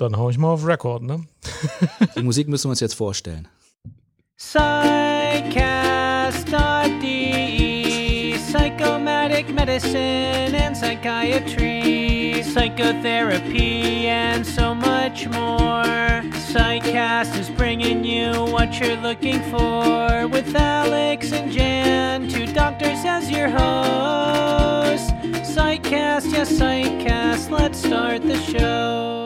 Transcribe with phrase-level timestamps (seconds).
[0.00, 1.26] Dann hau ich mal auf Record, ne?
[2.16, 3.46] Die Musik müssen wir uns jetzt vorstellen.
[4.38, 5.58] Psychcast.de
[8.38, 18.96] Psychomatic Medicine and Psychiatry Psychotherapy and so much more Psychcast is bringing you what you're
[19.02, 25.10] looking for With Alex and Jan, two doctors as your hosts
[25.46, 29.19] Psychcast, yes Psychcast, let's start the show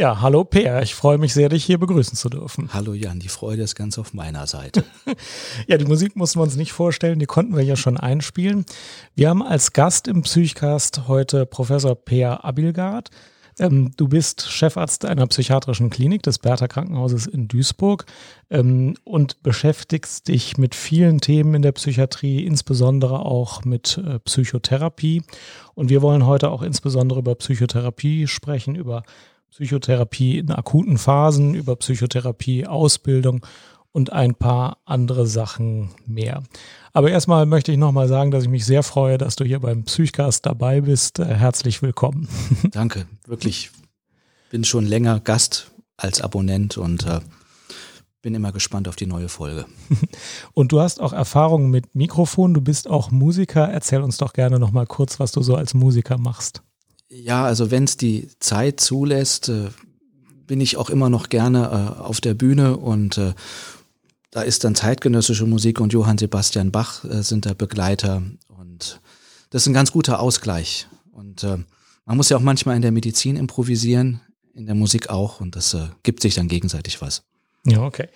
[0.00, 2.70] Ja, hallo Peer, ich freue mich sehr, dich hier begrüßen zu dürfen.
[2.72, 4.82] Hallo Jan, die Freude ist ganz auf meiner Seite.
[5.66, 8.64] ja, die Musik mussten wir uns nicht vorstellen, die konnten wir ja schon einspielen.
[9.14, 13.10] Wir haben als Gast im Psychcast heute Professor Peer Abilgard.
[13.58, 18.06] Ähm, du bist Chefarzt einer psychiatrischen Klinik des Bertha Krankenhauses in Duisburg
[18.48, 25.24] ähm, und beschäftigst dich mit vielen Themen in der Psychiatrie, insbesondere auch mit äh, Psychotherapie.
[25.74, 29.02] Und wir wollen heute auch insbesondere über Psychotherapie sprechen, über
[29.50, 33.44] Psychotherapie in akuten Phasen, über Psychotherapie, Ausbildung
[33.92, 36.42] und ein paar andere Sachen mehr.
[36.92, 39.84] Aber erstmal möchte ich nochmal sagen, dass ich mich sehr freue, dass du hier beim
[39.84, 41.18] Psychcast dabei bist.
[41.18, 42.28] Äh, herzlich willkommen.
[42.70, 43.70] Danke, wirklich.
[44.50, 47.20] Bin schon länger Gast als Abonnent und äh,
[48.22, 49.66] bin immer gespannt auf die neue Folge.
[50.52, 53.66] Und du hast auch Erfahrungen mit Mikrofon, du bist auch Musiker.
[53.66, 56.62] Erzähl uns doch gerne nochmal kurz, was du so als Musiker machst.
[57.10, 59.68] Ja, also wenn es die Zeit zulässt, äh,
[60.46, 63.34] bin ich auch immer noch gerne äh, auf der Bühne und äh,
[64.30, 69.00] da ist dann zeitgenössische Musik und Johann Sebastian Bach äh, sind da Begleiter und
[69.50, 70.86] das ist ein ganz guter Ausgleich.
[71.12, 71.58] Und äh,
[72.04, 74.20] man muss ja auch manchmal in der Medizin improvisieren,
[74.54, 77.24] in der Musik auch und das äh, gibt sich dann gegenseitig was.
[77.66, 78.08] Ja, okay.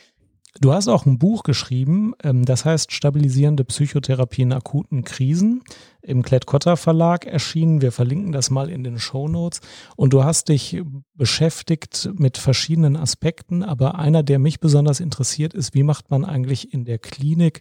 [0.60, 5.62] Du hast auch ein Buch geschrieben, ähm, das heißt Stabilisierende Psychotherapie in akuten Krisen,
[6.00, 7.82] im Klett-Cotta Verlag erschienen.
[7.82, 9.60] Wir verlinken das mal in den Show Notes.
[9.96, 10.80] Und du hast dich
[11.14, 16.72] beschäftigt mit verschiedenen Aspekten, aber einer, der mich besonders interessiert, ist, wie macht man eigentlich
[16.72, 17.60] in der Klinik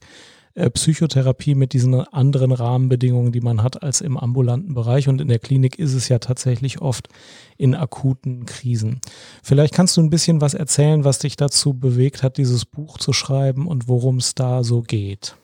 [0.56, 5.08] Psychotherapie mit diesen anderen Rahmenbedingungen, die man hat als im ambulanten Bereich.
[5.08, 7.10] Und in der Klinik ist es ja tatsächlich oft
[7.58, 9.02] in akuten Krisen.
[9.42, 13.14] Vielleicht kannst du ein bisschen was erzählen, was dich dazu bewegt hat, dieses Buch zu
[13.14, 15.36] schreiben und worum es da so geht.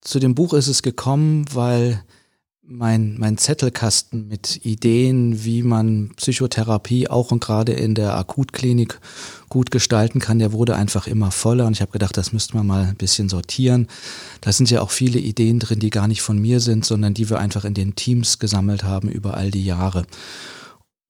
[0.00, 2.04] Zu dem Buch ist es gekommen, weil
[2.64, 9.00] mein, mein Zettelkasten mit Ideen, wie man Psychotherapie auch und gerade in der Akutklinik
[9.52, 12.66] gut gestalten kann, der wurde einfach immer voller und ich habe gedacht, das müsste man
[12.66, 13.86] mal ein bisschen sortieren.
[14.40, 17.28] Da sind ja auch viele Ideen drin, die gar nicht von mir sind, sondern die
[17.28, 20.06] wir einfach in den Teams gesammelt haben über all die Jahre.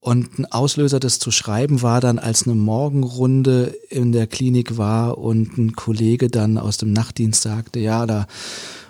[0.01, 5.17] Und ein Auslöser, das zu schreiben, war dann, als eine Morgenrunde in der Klinik war
[5.19, 8.27] und ein Kollege dann aus dem Nachtdienst sagte, ja, da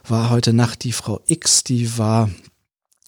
[0.07, 2.31] war heute Nacht die Frau X, die war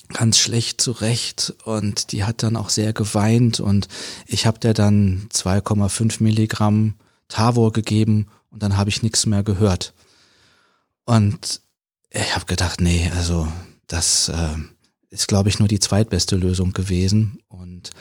[0.10, 3.88] ganz schlecht zurecht und die hat dann auch sehr geweint und
[4.28, 6.96] ich habe der dann 2,5 Milligramm
[7.28, 9.94] Tavor gegeben und dann habe ich nichts mehr gehört.
[11.06, 11.62] Und
[12.10, 13.48] ich habe gedacht, nee, also
[13.88, 14.56] das äh,
[15.10, 17.40] ist, glaube ich, nur die zweitbeste Lösung gewesen.
[17.48, 17.92] Und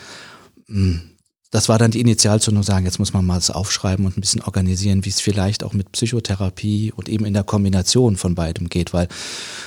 [0.67, 1.11] mh, mm,
[1.55, 4.43] das war dann die Initialzündung, sagen, jetzt muss man mal das aufschreiben und ein bisschen
[4.43, 8.93] organisieren, wie es vielleicht auch mit Psychotherapie und eben in der Kombination von beidem geht,
[8.93, 9.07] weil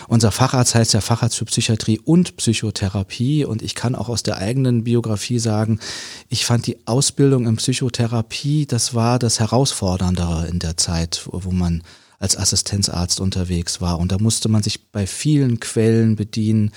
[0.10, 4.36] unser Facharzt heißt ja Facharzt für Psychiatrie und Psychotherapie und ich kann auch aus der
[4.36, 5.80] eigenen Biografie sagen,
[6.28, 11.84] ich fand die Ausbildung in Psychotherapie, das war das Herausforderndere in der Zeit, wo man
[12.20, 14.00] als Assistenzarzt unterwegs war.
[14.00, 16.72] Und da musste man sich bei vielen Quellen bedienen.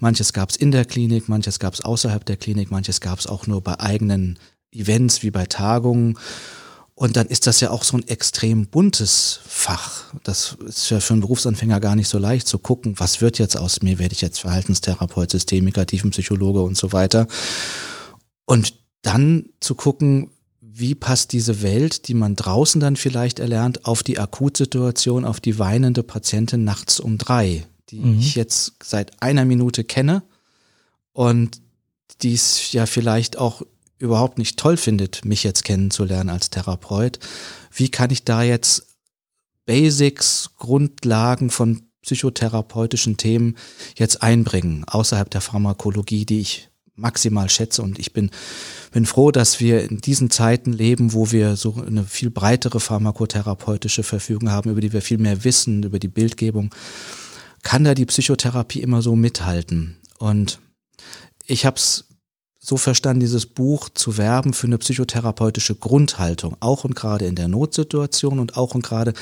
[0.00, 3.26] Manches gab es in der Klinik, manches gab es außerhalb der Klinik, manches gab es
[3.26, 4.38] auch nur bei eigenen
[4.72, 6.18] Events wie bei Tagungen.
[6.94, 10.04] Und dann ist das ja auch so ein extrem buntes Fach.
[10.24, 13.56] Das ist ja für einen Berufsanfänger gar nicht so leicht zu gucken, was wird jetzt
[13.56, 13.98] aus mir?
[13.98, 17.26] Werde ich jetzt Verhaltenstherapeut, Systemiker, Tiefenpsychologe und so weiter?
[18.44, 24.02] Und dann zu gucken, wie passt diese Welt, die man draußen dann vielleicht erlernt, auf
[24.02, 28.18] die Akutsituation, auf die weinende Patientin nachts um drei, die mhm.
[28.18, 30.22] ich jetzt seit einer Minute kenne
[31.12, 31.60] und
[32.22, 33.62] die es ja vielleicht auch
[34.02, 37.20] überhaupt nicht toll findet, mich jetzt kennenzulernen als Therapeut.
[37.72, 38.88] Wie kann ich da jetzt
[39.64, 43.56] Basics, Grundlagen von psychotherapeutischen Themen
[43.96, 47.82] jetzt einbringen, außerhalb der Pharmakologie, die ich maximal schätze.
[47.82, 48.30] Und ich bin,
[48.90, 54.02] bin froh, dass wir in diesen Zeiten leben, wo wir so eine viel breitere pharmakotherapeutische
[54.02, 56.74] Verfügung haben, über die wir viel mehr wissen, über die Bildgebung.
[57.62, 59.96] Kann da die Psychotherapie immer so mithalten?
[60.18, 60.58] Und
[61.46, 62.08] ich habe es
[62.64, 67.48] so verstanden, dieses Buch zu werben für eine psychotherapeutische Grundhaltung, auch und gerade in der
[67.48, 69.14] Notsituation und auch und gerade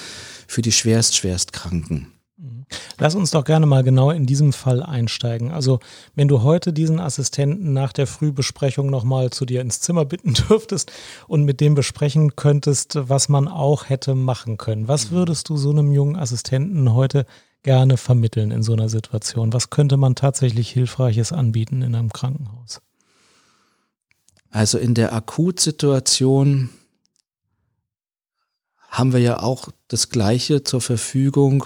[0.47, 2.13] für die schwerst, schwerst Kranken.
[2.37, 2.67] Mhm.
[2.99, 5.53] Lass uns doch gerne mal genau in diesem Fall einsteigen.
[5.53, 5.81] Also,
[6.15, 10.93] wenn du heute diesen Assistenten nach der Frühbesprechung nochmal zu dir ins Zimmer bitten dürftest
[11.27, 15.15] und mit dem besprechen könntest, was man auch hätte machen können, was mhm.
[15.15, 17.25] würdest du so einem jungen Assistenten heute
[17.63, 19.55] gerne vermitteln in so einer Situation?
[19.55, 22.83] Was könnte man tatsächlich Hilfreiches anbieten in einem Krankenhaus?
[24.50, 26.70] Also in der Akutsituation
[28.88, 31.64] haben wir ja auch das Gleiche zur Verfügung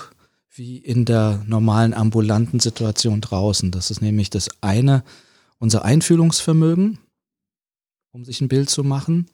[0.55, 3.71] wie in der normalen ambulanten Situation draußen.
[3.71, 5.03] Das ist nämlich das eine,
[5.59, 6.99] unser Einfühlungsvermögen,
[8.13, 9.29] um sich ein Bild zu machen.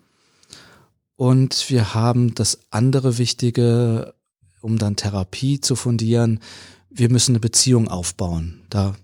[1.16, 4.14] Und wir haben das andere Wichtige,
[4.62, 6.40] um dann Therapie zu fundieren.
[6.88, 8.62] Wir müssen eine Beziehung aufbauen.
[8.70, 8.94] Da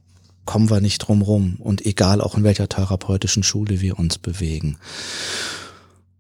[0.46, 1.56] kommen wir nicht drum rum.
[1.58, 4.78] Und egal auch in welcher therapeutischen Schule wir uns bewegen.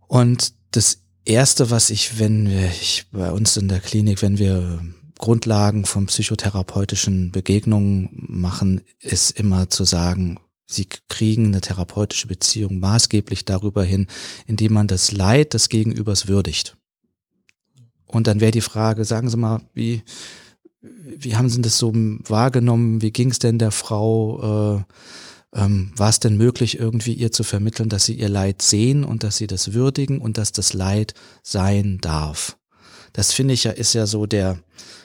[0.06, 4.80] Und das erste, was ich, wenn wir, ich bei uns in der Klinik, wenn wir
[5.18, 13.44] Grundlagen von psychotherapeutischen Begegnungen machen, ist immer zu sagen, sie kriegen eine therapeutische Beziehung maßgeblich
[13.44, 14.08] darüber hin,
[14.46, 16.76] indem man das Leid des Gegenübers würdigt.
[18.06, 20.02] Und dann wäre die Frage, sagen Sie mal, wie,
[21.18, 23.02] wie haben Sie das so wahrgenommen?
[23.02, 24.78] Wie ging es denn der Frau?
[24.78, 24.84] Äh,
[25.54, 29.22] ähm, war es denn möglich, irgendwie ihr zu vermitteln, dass sie ihr Leid sehen und
[29.22, 32.58] dass sie das würdigen und dass das Leid sein darf?
[33.12, 34.58] Das finde ich ja, ist ja so der,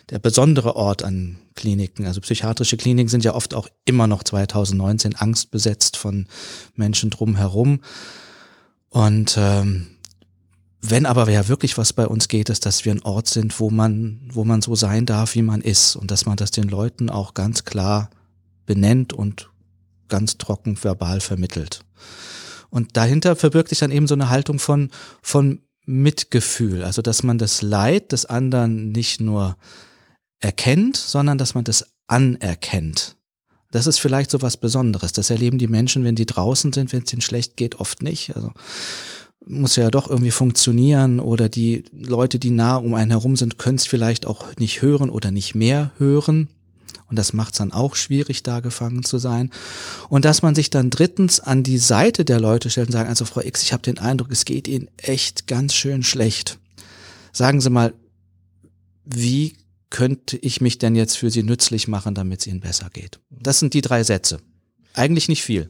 [0.09, 2.05] der besondere Ort an Kliniken.
[2.05, 6.27] Also psychiatrische Kliniken sind ja oft auch immer noch 2019 angstbesetzt von
[6.75, 7.79] Menschen drumherum.
[8.89, 9.87] Und ähm,
[10.81, 13.69] wenn aber ja wirklich was bei uns geht, ist, dass wir ein Ort sind, wo
[13.69, 17.09] man, wo man so sein darf, wie man ist und dass man das den Leuten
[17.09, 18.09] auch ganz klar
[18.65, 19.49] benennt und
[20.07, 21.85] ganz trocken verbal vermittelt.
[22.69, 24.89] Und dahinter verbirgt sich dann eben so eine Haltung von,
[25.21, 29.57] von Mitgefühl, also dass man das Leid des anderen nicht nur
[30.39, 33.17] erkennt, sondern dass man das anerkennt.
[33.71, 35.13] Das ist vielleicht so was Besonderes.
[35.13, 38.35] Das erleben die Menschen, wenn die draußen sind, wenn es ihnen schlecht geht, oft nicht.
[38.35, 38.51] Also
[39.45, 43.77] muss ja doch irgendwie funktionieren oder die Leute, die nah um einen herum sind, können
[43.77, 46.47] es vielleicht auch nicht hören oder nicht mehr hören.
[47.09, 49.51] Und das macht es dann auch schwierig, da gefangen zu sein.
[50.07, 53.25] Und dass man sich dann drittens an die Seite der Leute stellt und sagt, also
[53.25, 56.57] Frau X, ich habe den Eindruck, es geht Ihnen echt ganz schön schlecht.
[57.33, 57.93] Sagen Sie mal,
[59.03, 59.57] wie
[59.89, 63.19] könnte ich mich denn jetzt für Sie nützlich machen, damit es Ihnen besser geht?
[63.29, 64.39] Das sind die drei Sätze.
[64.93, 65.69] Eigentlich nicht viel.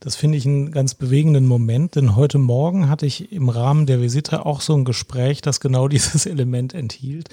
[0.00, 4.00] Das finde ich einen ganz bewegenden Moment, denn heute Morgen hatte ich im Rahmen der
[4.00, 7.28] Visite auch so ein Gespräch, das genau dieses Element enthielt,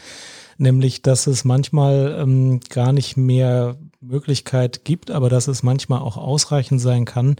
[0.57, 6.17] nämlich dass es manchmal ähm, gar nicht mehr Möglichkeit gibt, aber dass es manchmal auch
[6.17, 7.37] ausreichend sein kann,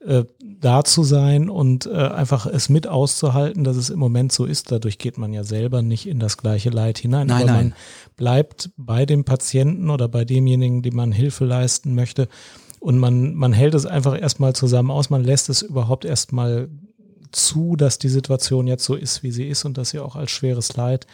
[0.00, 4.46] äh, da zu sein und äh, einfach es mit auszuhalten, dass es im Moment so
[4.46, 4.72] ist.
[4.72, 7.26] Dadurch geht man ja selber nicht in das gleiche Leid hinein.
[7.26, 7.68] Nein, aber nein.
[7.68, 7.74] man
[8.16, 12.28] bleibt bei dem Patienten oder bei demjenigen, dem man Hilfe leisten möchte,
[12.80, 16.68] und man, man hält es einfach erstmal zusammen aus, man lässt es überhaupt erstmal
[17.30, 20.30] zu, dass die Situation jetzt so ist, wie sie ist und dass sie auch als
[20.32, 21.06] schweres Leid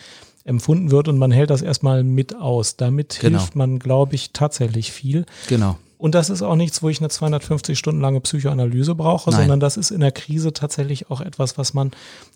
[0.45, 2.77] empfunden wird und man hält das erstmal mit aus.
[2.77, 3.39] Damit Genau.
[3.39, 5.27] hilft man, glaube ich, tatsächlich viel.
[5.49, 5.77] Genau.
[5.99, 9.41] Und das ist auch nichts, wo ich eine 250 Stunden lange Psychoanalyse brauche, Nein.
[9.41, 11.91] sondern das ist in der Krise tatsächlich auch etwas, was man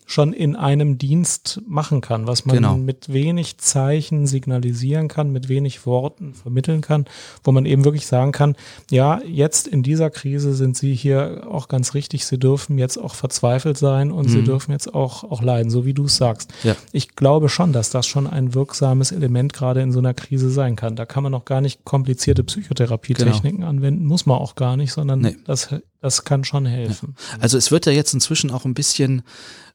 [0.07, 2.75] schon in einem Dienst machen kann, was man Genau.
[2.75, 7.05] mit wenig Zeichen signalisieren kann, mit wenig Worten vermitteln kann,
[7.43, 8.55] wo man eben wirklich sagen kann,
[8.89, 13.15] ja, jetzt in dieser Krise sind Sie hier auch ganz richtig, Sie dürfen jetzt auch
[13.15, 14.45] verzweifelt sein und Sie Mhm.
[14.45, 16.51] dürfen jetzt auch, auch leiden, so wie du es sagst.
[16.63, 16.75] Ja.
[16.91, 20.75] Ich glaube schon, dass das schon ein wirksames Element gerade in so einer Krise sein
[20.75, 20.95] kann.
[20.95, 25.19] Da kann man auch gar nicht komplizierte Psychotherapietechniken anwenden, muss man auch gar nicht, sondern
[25.19, 25.37] Nee.
[25.45, 27.15] das, das kann schon helfen.
[27.39, 29.23] Also es wird ja jetzt inzwischen auch ein bisschen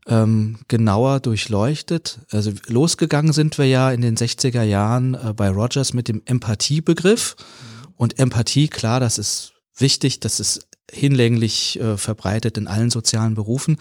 [0.07, 2.21] ähm, genauer durchleuchtet.
[2.31, 7.37] Also losgegangen sind wir ja in den 60er Jahren äh, bei Rogers mit dem Empathiebegriff.
[7.97, 13.79] Und Empathie, klar, das ist wichtig, das ist hinlänglich äh, verbreitet in allen sozialen Berufen.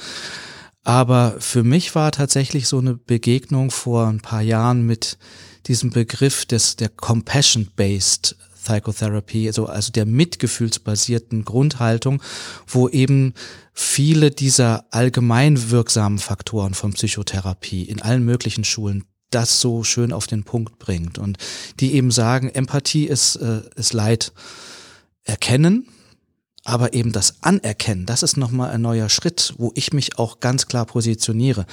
[0.84, 5.18] Aber für mich war tatsächlich so eine Begegnung vor ein paar Jahren mit
[5.68, 8.36] diesem Begriff des, der Compassion-Based
[8.66, 12.22] Psychotherapy, also, also der mitgefühlsbasierten Grundhaltung,
[12.68, 13.34] wo eben
[13.74, 20.28] viele dieser allgemein wirksamen Faktoren von Psychotherapie in allen möglichen Schulen das so schön auf
[20.28, 21.38] den Punkt bringt und
[21.80, 24.32] die eben sagen, Empathie ist, äh, ist Leid
[25.24, 25.88] erkennen,
[26.64, 30.68] aber eben das Anerkennen, das ist nochmal ein neuer Schritt, wo ich mich auch ganz
[30.68, 31.66] klar positioniere.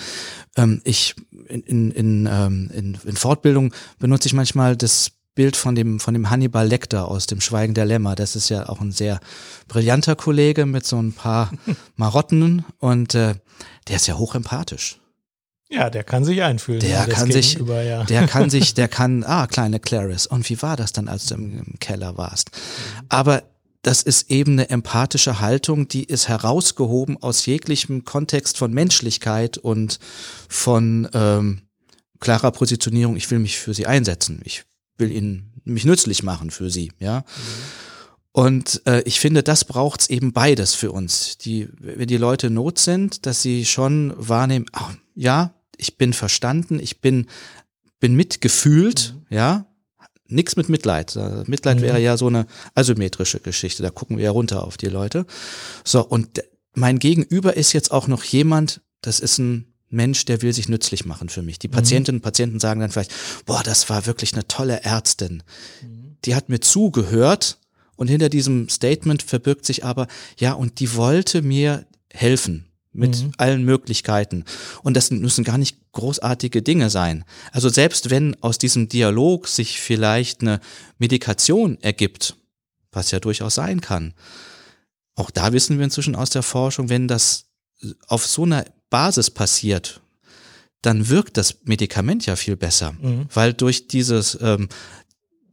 [0.56, 1.14] Ähm, ich
[1.48, 6.14] in, in, in, ähm, in, in Fortbildung benutze ich manchmal das Bild von dem, von
[6.14, 8.14] dem Hannibal Lecter aus dem Schweigen der Lämmer.
[8.14, 9.20] Das ist ja auch ein sehr
[9.66, 11.50] brillanter Kollege mit so ein paar
[11.96, 13.34] Marotten und äh,
[13.88, 14.98] der ist ja hochempathisch.
[15.70, 16.80] Ja, der kann sich einfühlen.
[16.80, 18.04] Der das kann sich, ja.
[18.04, 20.26] der kann sich, der kann, ah, kleine Clarice.
[20.26, 22.50] Und wie war das dann, als du im, im Keller warst?
[23.08, 23.42] Aber
[23.80, 29.98] das ist eben eine empathische Haltung, die ist herausgehoben aus jeglichem Kontext von Menschlichkeit und
[30.48, 31.62] von ähm,
[32.20, 33.16] klarer Positionierung.
[33.16, 34.42] Ich will mich für sie einsetzen.
[34.44, 34.64] Ich
[35.02, 37.24] will ihnen mich nützlich machen für sie, ja.
[38.32, 41.36] Und äh, ich finde, das braucht's eben beides für uns.
[41.36, 46.14] Die, wenn die Leute in Not sind, dass sie schon wahrnehmen, ah, ja, ich bin
[46.14, 47.26] verstanden, ich bin,
[48.00, 49.36] bin mitgefühlt, mhm.
[49.36, 49.66] ja.
[50.28, 51.14] Nix mit Mitleid.
[51.14, 51.82] Äh, Mitleid mhm.
[51.82, 53.82] wäre ja so eine asymmetrische Geschichte.
[53.82, 55.26] Da gucken wir ja runter auf die Leute.
[55.84, 56.42] So, und
[56.74, 61.04] mein Gegenüber ist jetzt auch noch jemand, das ist ein Mensch, der will sich nützlich
[61.04, 61.58] machen für mich.
[61.58, 61.72] Die mhm.
[61.72, 63.12] Patientinnen und Patienten sagen dann vielleicht,
[63.46, 65.42] boah, das war wirklich eine tolle Ärztin.
[66.24, 67.58] Die hat mir zugehört
[67.96, 70.08] und hinter diesem Statement verbirgt sich aber,
[70.38, 73.32] ja, und die wollte mir helfen mit mhm.
[73.38, 74.44] allen Möglichkeiten.
[74.82, 77.24] Und das müssen gar nicht großartige Dinge sein.
[77.50, 80.60] Also selbst wenn aus diesem Dialog sich vielleicht eine
[80.98, 82.36] Medikation ergibt,
[82.90, 84.14] was ja durchaus sein kann,
[85.14, 87.46] auch da wissen wir inzwischen aus der Forschung, wenn das
[88.06, 90.00] auf so einer Basis passiert,
[90.82, 93.26] dann wirkt das Medikament ja viel besser, mhm.
[93.32, 94.68] weil durch dieses ähm,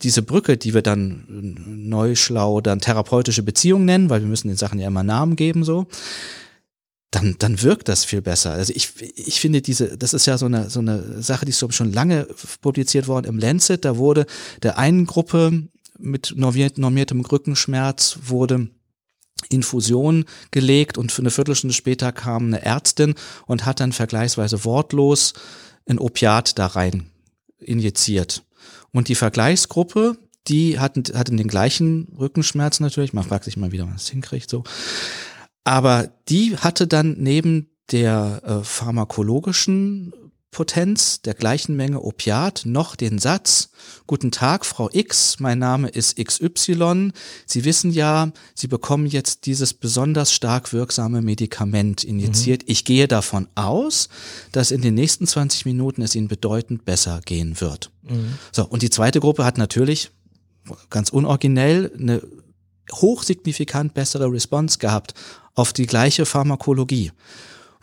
[0.01, 4.57] diese Brücke, die wir dann neu schlau dann therapeutische Beziehung nennen, weil wir müssen den
[4.57, 5.87] Sachen ja immer Namen geben so,
[7.11, 8.51] dann, dann wirkt das viel besser.
[8.51, 11.73] Also ich, ich finde diese, das ist ja so eine, so eine Sache, die ist
[11.73, 12.27] schon lange
[12.61, 13.83] publiziert worden im Lancet.
[13.83, 14.25] Da wurde
[14.63, 15.67] der einen Gruppe
[15.97, 18.69] mit normiertem Rückenschmerz wurde
[19.49, 23.15] Infusion gelegt und für eine Viertelstunde später kam eine Ärztin
[23.47, 25.33] und hat dann vergleichsweise wortlos
[25.87, 27.09] ein Opiat da rein
[27.59, 28.43] injiziert.
[28.91, 33.13] Und die Vergleichsgruppe, die hatten, hatten den gleichen Rückenschmerz natürlich.
[33.13, 34.63] Man fragt sich mal wieder, was es hinkriegt, so.
[35.63, 40.13] Aber die hatte dann neben der äh, pharmakologischen
[40.51, 43.69] Potenz der gleichen Menge Opiat noch den Satz,
[44.07, 47.11] Guten Tag, Frau X, mein Name ist XY.
[47.45, 52.63] Sie wissen ja, Sie bekommen jetzt dieses besonders stark wirksame Medikament injiziert.
[52.63, 52.71] Mhm.
[52.71, 54.09] Ich gehe davon aus,
[54.51, 57.91] dass in den nächsten 20 Minuten es Ihnen bedeutend besser gehen wird.
[58.01, 58.33] Mhm.
[58.51, 60.09] So, und die zweite Gruppe hat natürlich
[60.89, 62.21] ganz unoriginell eine
[62.91, 65.13] hochsignifikant bessere Response gehabt
[65.53, 67.11] auf die gleiche Pharmakologie,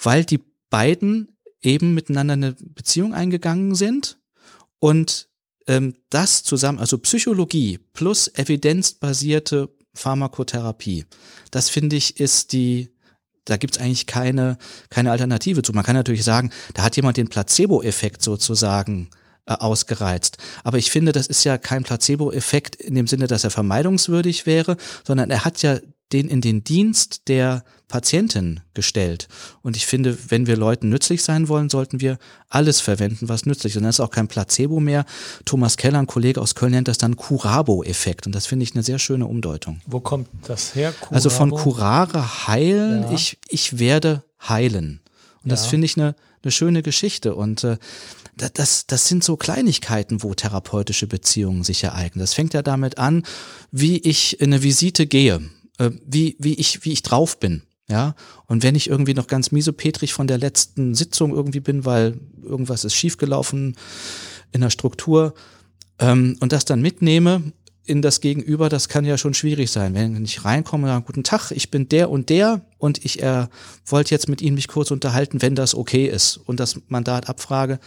[0.03, 4.19] weil die beiden eben miteinander eine Beziehung eingegangen sind
[4.79, 5.29] und
[5.67, 11.07] ähm, das zusammen, also Psychologie plus evidenzbasierte Pharmakotherapie,
[11.51, 12.91] das finde ich ist die,
[13.45, 14.59] da gibt's eigentlich keine,
[14.91, 15.73] keine Alternative zu.
[15.73, 19.09] Man kann natürlich sagen, da hat jemand den Placebo-Effekt sozusagen
[19.47, 20.39] äh, ausgereizt.
[20.65, 24.77] Aber ich finde, das ist ja kein Placebo-Effekt in dem Sinne, dass er vermeidungswürdig wäre,
[25.05, 25.79] sondern er hat ja
[26.13, 29.29] den in den Dienst der Patientin gestellt.
[29.63, 33.73] Und ich finde, wenn wir Leuten nützlich sein wollen, sollten wir alles verwenden, was nützlich
[33.73, 33.77] ist.
[33.79, 35.05] Und das ist auch kein Placebo mehr.
[35.45, 38.27] Thomas Keller, ein Kollege aus Köln, nennt das dann Curabo-Effekt.
[38.27, 39.81] Und das finde ich eine sehr schöne Umdeutung.
[39.87, 40.93] Wo kommt das her?
[40.93, 41.15] Curabo?
[41.15, 43.13] Also von curare heilen, ja.
[43.13, 45.01] ich, ich werde heilen.
[45.43, 45.57] Und ja.
[45.57, 47.37] das finde ich eine, eine schöne Geschichte.
[47.37, 47.79] Und äh,
[48.37, 52.21] das, das sind so Kleinigkeiten, wo therapeutische Beziehungen sich ereignen.
[52.21, 53.25] Das fängt ja damit an,
[53.71, 55.41] wie ich in eine Visite gehe
[55.78, 57.62] äh, wie, wie, ich, wie ich drauf bin.
[57.88, 58.16] Ja,
[58.47, 62.85] und wenn ich irgendwie noch ganz miesopetrig von der letzten Sitzung irgendwie bin, weil irgendwas
[62.85, 63.76] ist schiefgelaufen
[64.50, 65.35] in der Struktur
[66.00, 67.52] ähm, und das dann mitnehme
[67.87, 69.95] in das Gegenüber, das kann ja schon schwierig sein.
[69.95, 73.47] Wenn ich reinkomme, ja, guten Tag, ich bin der und der und ich äh,
[73.87, 77.78] wollte jetzt mit Ihnen mich kurz unterhalten, wenn das okay ist und das Mandat abfrage,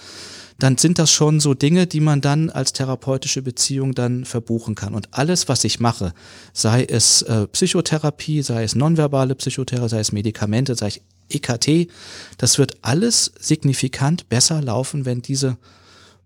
[0.58, 4.94] dann sind das schon so Dinge, die man dann als therapeutische Beziehung dann verbuchen kann.
[4.96, 6.14] Und alles, was ich mache,
[6.54, 11.90] sei es äh, Psychotherapie, sei es nonverbale Psychotherapie, sei es Medikamente, sei es EKT,
[12.38, 15.58] das wird alles signifikant besser laufen, wenn diese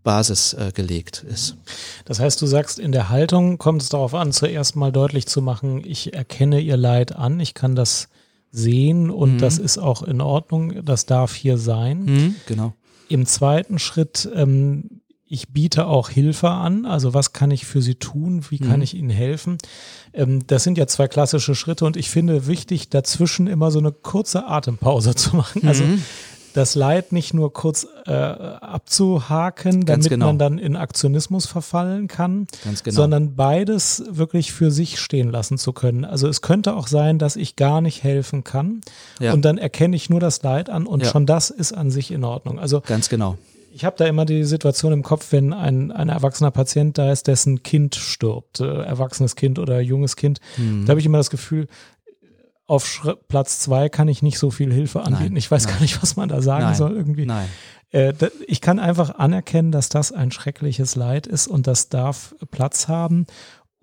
[0.03, 1.55] Basis äh, gelegt ist.
[2.05, 5.41] Das heißt, du sagst, in der Haltung kommt es darauf an, zuerst mal deutlich zu
[5.41, 8.09] machen, ich erkenne ihr Leid an, ich kann das
[8.51, 9.37] sehen und mhm.
[9.39, 12.03] das ist auch in Ordnung, das darf hier sein.
[12.05, 12.73] Mhm, genau.
[13.09, 15.01] Im zweiten Schritt, ähm,
[15.33, 16.85] ich biete auch Hilfe an.
[16.85, 18.45] Also was kann ich für Sie tun?
[18.49, 18.81] Wie kann mhm.
[18.83, 19.57] ich Ihnen helfen?
[20.13, 23.91] Ähm, das sind ja zwei klassische Schritte und ich finde wichtig, dazwischen immer so eine
[23.91, 25.67] kurze Atempause zu machen.
[25.67, 26.03] Also mhm.
[26.53, 30.27] Das Leid nicht nur kurz äh, abzuhaken, damit genau.
[30.27, 32.47] man dann in Aktionismus verfallen kann,
[32.83, 32.95] genau.
[32.95, 36.05] sondern beides wirklich für sich stehen lassen zu können.
[36.05, 38.81] Also es könnte auch sein, dass ich gar nicht helfen kann
[39.19, 39.33] ja.
[39.33, 41.09] und dann erkenne ich nur das Leid an und ja.
[41.09, 42.59] schon das ist an sich in Ordnung.
[42.59, 43.37] Also ganz genau.
[43.75, 47.25] Ich habe da immer die Situation im Kopf, wenn ein, ein erwachsener Patient da ist,
[47.25, 50.85] dessen Kind stirbt, äh, erwachsenes Kind oder junges Kind, mhm.
[50.85, 51.67] da habe ich immer das Gefühl,
[52.73, 55.33] auf Schri Platz zwei kann ich nicht so viel Hilfe anbieten.
[55.33, 55.75] Nein, ich weiß nein.
[55.75, 57.27] gar nicht, was man da sagen Nein, soll irgendwie.
[57.27, 57.47] Nein.
[57.91, 58.13] Äh,
[58.47, 63.27] ich kann einfach anerkennen, dass das ein schreckliches Leid ist und das darf Platz haben.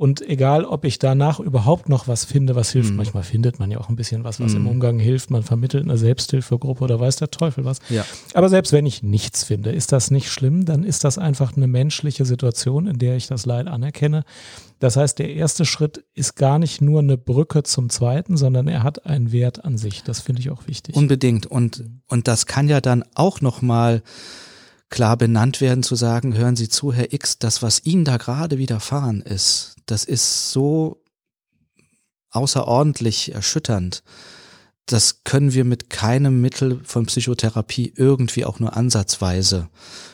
[0.00, 2.96] Und egal, ob ich danach überhaupt noch was finde, was hilft, Mhm.
[2.96, 4.60] manchmal findet man ja auch ein bisschen was, was Mhm.
[4.60, 5.30] im Umgang hilft.
[5.30, 7.80] Man vermittelt eine Selbsthilfegruppe oder weiß der Teufel was.
[7.90, 8.06] Ja.
[8.32, 11.66] Aber selbst wenn ich nichts finde, ist das nicht schlimm, dann ist das einfach eine
[11.66, 14.24] menschliche Situation, in der ich das Leid anerkenne.
[14.78, 18.82] Das heißt, der erste Schritt ist gar nicht nur eine Brücke zum zweiten, sondern er
[18.82, 20.02] hat einen Wert an sich.
[20.02, 20.96] Das finde ich auch wichtig.
[20.96, 21.44] Unbedingt.
[21.44, 24.02] Und, und das kann ja dann auch nochmal
[24.90, 28.58] klar benannt werden, zu sagen, hören Sie zu, Herr X, das, was Ihnen da gerade
[28.58, 31.02] widerfahren ist, das ist so
[32.30, 34.02] außerordentlich erschütternd.
[34.86, 39.68] Das können wir mit keinem Mittel von Psychotherapie irgendwie auch nur ansatzweise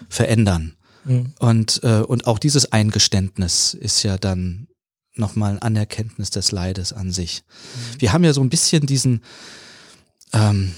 [0.08, 0.76] verändern.
[1.04, 1.32] Mhm.
[1.38, 4.68] Und, äh, und auch dieses Eingeständnis ist ja dann
[5.14, 7.42] nochmal ein Anerkenntnis des Leides an sich.
[7.98, 9.22] Wir haben ja so ein bisschen diesen,
[10.34, 10.72] ähm,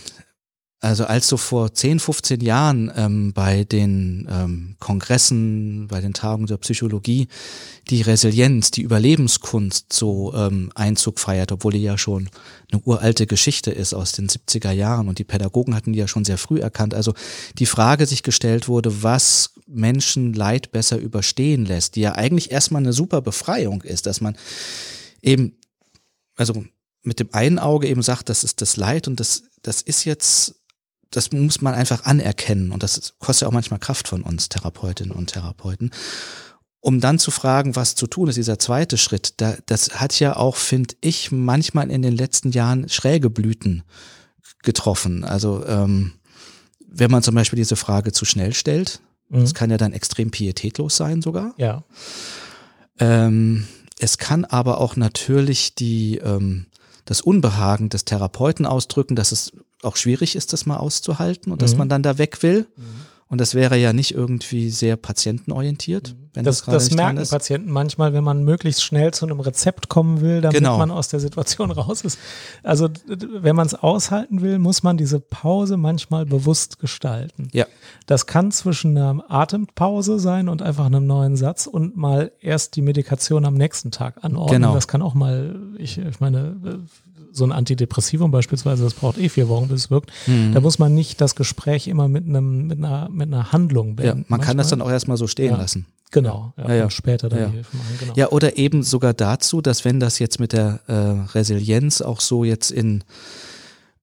[0.80, 6.46] also als so vor 10, 15 Jahren ähm, bei den ähm, Kongressen, bei den Tagungen
[6.46, 7.26] der Psychologie
[7.90, 12.30] die Resilienz, die Überlebenskunst so ähm, Einzug feiert, obwohl die ja schon
[12.70, 16.24] eine uralte Geschichte ist aus den 70er Jahren und die Pädagogen hatten die ja schon
[16.24, 16.94] sehr früh erkannt.
[16.94, 17.12] Also
[17.58, 22.82] die Frage sich gestellt wurde, was Menschen Leid besser überstehen lässt, die ja eigentlich erstmal
[22.82, 24.36] eine super Befreiung ist, dass man
[25.22, 25.56] eben,
[26.36, 26.64] also
[27.02, 30.57] mit dem einen Auge eben sagt, das ist das Leid und das, das ist jetzt,
[31.10, 35.12] das muss man einfach anerkennen und das kostet ja auch manchmal Kraft von uns Therapeutinnen
[35.12, 35.90] und Therapeuten.
[36.80, 40.36] Um dann zu fragen, was zu tun ist, dieser zweite Schritt, da, das hat ja
[40.36, 43.82] auch, finde ich, manchmal in den letzten Jahren schräge Blüten
[44.62, 45.24] getroffen.
[45.24, 46.12] Also ähm,
[46.86, 49.40] wenn man zum Beispiel diese Frage zu schnell stellt, Mhm.
[49.40, 51.54] das kann ja dann extrem pietätlos sein sogar.
[51.58, 51.84] Ja.
[52.98, 53.66] Ähm,
[53.98, 56.66] es kann aber auch natürlich die, ähm,
[57.08, 61.72] das Unbehagen des Therapeuten ausdrücken, dass es auch schwierig ist, das mal auszuhalten und dass
[61.72, 61.78] Mhm.
[61.78, 62.66] man dann da weg will.
[63.30, 67.22] Und das wäre ja nicht irgendwie sehr patientenorientiert, wenn das, Das, das merken.
[67.28, 70.78] Patienten manchmal, wenn man möglichst schnell zu einem Rezept kommen will, damit Genau.
[70.78, 72.18] man aus der Situation raus ist.
[72.62, 77.48] Also wenn man es aushalten will, muss man diese Pause manchmal bewusst gestalten.
[77.52, 77.66] Ja.
[78.06, 82.82] Das kann zwischen einer Atempause sein und einfach einem neuen Satz und mal erst die
[82.82, 84.62] Medikation am nächsten Tag anordnen.
[84.62, 84.74] Genau.
[84.74, 86.78] Das kann auch mal, ich, ich meine, äh,
[87.32, 90.10] so ein Antidepressivum beispielsweise, das braucht eh vier Wochen, bis es wirkt.
[90.26, 90.52] Mhm.
[90.54, 93.94] Da muss man nicht das Gespräch immer mit einem, mit einer, mit einer Handlung Ja,
[93.94, 94.24] beenden.
[94.28, 95.56] man kann das Manchmal- dann auch erstmal so stehen Ja.
[95.58, 95.86] lassen.
[96.10, 96.90] Genau, ja, Ja, ja.
[96.90, 97.50] später dann Ja, ja.
[97.50, 97.96] die Hilfe machen.
[98.00, 98.12] Genau.
[98.16, 100.92] Ja, oder eben sogar dazu, dass wenn das jetzt mit der äh,
[101.32, 103.04] Resilienz auch so jetzt in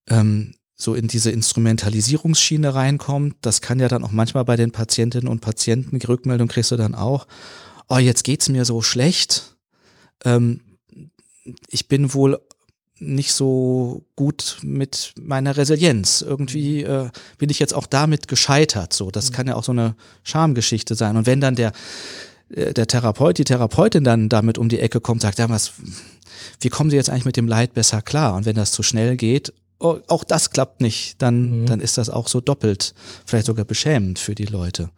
[0.07, 5.27] ähm, so in diese Instrumentalisierungsschiene reinkommt, das kann ja dann auch manchmal bei den Patientinnen
[5.27, 7.27] und Patienten, die Rückmeldung kriegst du dann auch,
[7.87, 9.55] oh, jetzt geht's mir so schlecht,
[10.25, 10.61] ähm,
[11.69, 12.39] ich bin wohl
[12.99, 16.21] nicht so gut mit meiner Resilienz.
[16.21, 18.93] Irgendwie äh, bin ich jetzt auch damit gescheitert.
[18.93, 21.17] So, das kann ja auch so eine Schamgeschichte sein.
[21.17, 21.73] Und wenn dann der
[22.49, 25.73] äh, der Therapeut, die Therapeutin dann damit um die Ecke kommt, sagt, ja, was,
[26.61, 28.35] wie kommen Sie jetzt eigentlich mit dem Leid besser klar?
[28.35, 31.65] Und wenn das zu schnell geht, oh, auch das klappt nicht, dann, Mhm.
[31.65, 32.93] dann ist das auch so doppelt,
[33.25, 34.89] vielleicht sogar beschämend für die Leute.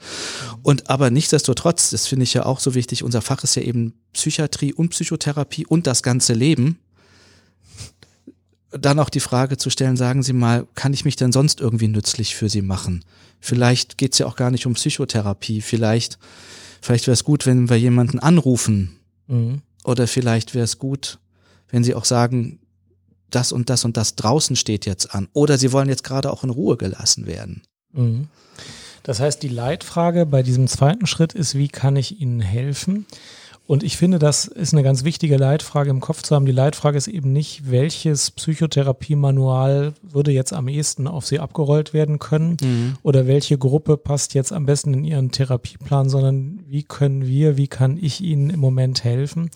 [0.61, 3.93] Und aber nichtsdestotrotz, das finde ich ja auch so wichtig, unser Fach ist ja eben
[4.13, 6.79] Psychiatrie und Psychotherapie und das ganze Leben.
[8.77, 11.87] Dann auch die Frage zu stellen, sagen Sie mal, kann ich mich denn sonst irgendwie
[11.87, 13.03] nützlich für Sie machen?
[13.39, 16.17] Vielleicht geht's ja auch gar nicht um Psychotherapie, vielleicht,
[16.81, 18.93] vielleicht wäre es gut, wenn wir jemanden anrufen
[19.27, 19.61] Mhm.
[19.83, 21.19] oder vielleicht wäre es gut,
[21.69, 22.59] wenn Sie auch sagen,
[23.29, 25.27] das und das und das draußen steht jetzt an.
[25.33, 27.61] Oder Sie wollen jetzt gerade auch in Ruhe gelassen werden.
[27.91, 28.27] Mhm.
[29.03, 33.05] Das heißt, die Leitfrage bei diesem zweiten Schritt ist, wie kann ich Ihnen helfen?
[33.67, 36.45] Und ich finde, das ist eine ganz wichtige Leitfrage im Kopf zu haben.
[36.45, 42.17] Die Leitfrage ist eben nicht, welches Psychotherapie-Manual würde jetzt am ehesten auf Sie abgerollt werden
[42.17, 47.57] können oder welche Gruppe passt jetzt am besten in Ihren Therapieplan, sondern wie können wir,
[47.57, 49.49] wie kann ich Ihnen im Moment helfen?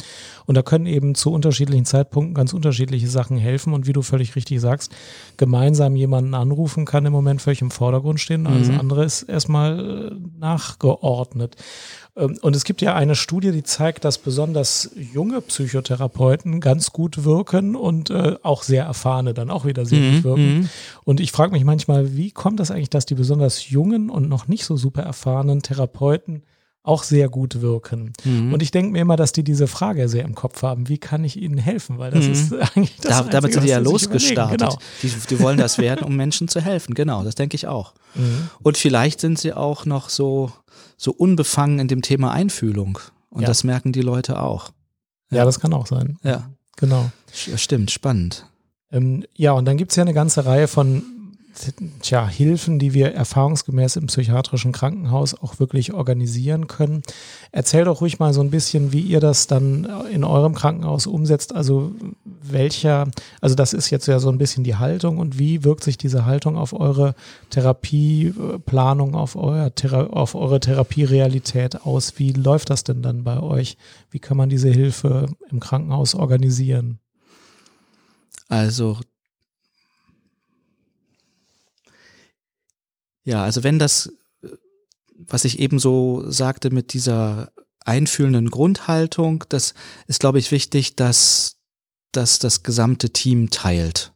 [0.45, 3.73] Und da können eben zu unterschiedlichen Zeitpunkten ganz unterschiedliche Sachen helfen.
[3.73, 4.91] Und wie du völlig richtig sagst,
[5.37, 8.45] gemeinsam jemanden anrufen kann im Moment völlig im Vordergrund stehen.
[8.45, 11.55] Alles andere ist erstmal äh, nachgeordnet.
[12.15, 17.23] Ähm, Und es gibt ja eine Studie, die zeigt, dass besonders junge Psychotherapeuten ganz gut
[17.23, 20.69] wirken und äh, auch sehr erfahrene dann auch wieder sehr gut wirken.
[21.03, 24.47] Und ich frage mich manchmal, wie kommt das eigentlich, dass die besonders jungen und noch
[24.47, 26.43] nicht so super erfahrenen Therapeuten
[26.83, 28.11] auch sehr gut wirken.
[28.23, 28.53] Mhm.
[28.53, 31.23] Und ich denke mir immer, dass die diese Frage sehr im Kopf haben, wie kann
[31.23, 31.99] ich ihnen helfen?
[31.99, 34.59] Weil das ist eigentlich das Da, Einzige, damit sind die ja losgestartet.
[34.59, 34.77] Genau.
[35.03, 36.95] Die, die wollen das werden, um Menschen zu helfen.
[36.95, 37.93] Genau, das denke ich auch.
[38.13, 38.49] Mhm.
[38.61, 40.51] Und vielleicht sind sie auch noch so,
[41.01, 42.99] so unbefangen in dem Thema Einfühlung.
[43.31, 43.47] Und Ja.
[43.47, 44.71] das merken die Leute auch.
[45.31, 46.19] Ja, das kann auch sein.
[46.23, 46.49] Ja.
[46.77, 47.11] Genau.
[47.33, 48.45] Stimmt, spannend.
[48.91, 51.03] Ähm, ja, und dann gibt es ja eine ganze Reihe von
[52.01, 57.03] tja, Hilfen, die wir erfahrungsgemäß im psychiatrischen Krankenhaus auch wirklich organisieren können.
[57.51, 61.53] Erzähl doch ruhig mal so ein bisschen, wie ihr das dann in eurem Krankenhaus umsetzt.
[61.53, 61.93] Also
[62.25, 63.07] welcher,
[63.41, 66.25] also das ist jetzt ja so ein bisschen die Haltung und wie wirkt sich diese
[66.25, 67.15] Haltung auf eure
[67.49, 69.71] Therapieplanung, auf, euer
[70.11, 72.13] auf eure Therapierealität aus?
[72.17, 73.77] Wie läuft das denn dann bei euch?
[74.09, 76.99] Wie kann man diese Hilfe im Krankenhaus organisieren?
[78.49, 78.97] Also
[83.23, 84.11] Ja, also wenn das,
[85.17, 87.51] was ich eben so sagte mit dieser
[87.85, 89.73] einfühlenden Grundhaltung, das
[90.07, 91.57] ist, glaube ich, wichtig, dass,
[92.11, 94.13] dass das gesamte Team teilt.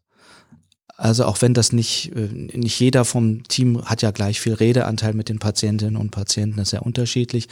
[0.98, 5.14] Also auch wenn das nicht, äh, nicht jeder vom Team hat ja gleich viel Redeanteil
[5.14, 7.50] mit den Patientinnen und Patienten, ist ja unterschiedlich.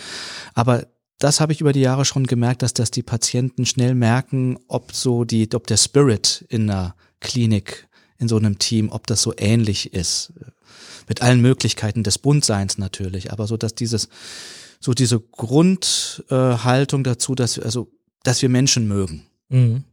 [0.53, 0.87] Aber
[1.19, 4.93] das habe ich über die Jahre schon gemerkt, dass das die Patienten schnell merken, ob
[4.93, 7.87] so die, ob der Spirit in einer Klinik,
[8.17, 10.33] in so einem Team, ob das so ähnlich ist
[11.07, 14.09] mit allen Möglichkeiten des Bundseins natürlich, aber so, dass dieses,
[14.79, 17.91] so diese Grundhaltung äh, dazu, dass, also,
[18.23, 19.23] dass wir Menschen mögen.
[19.49, 19.83] Mhm.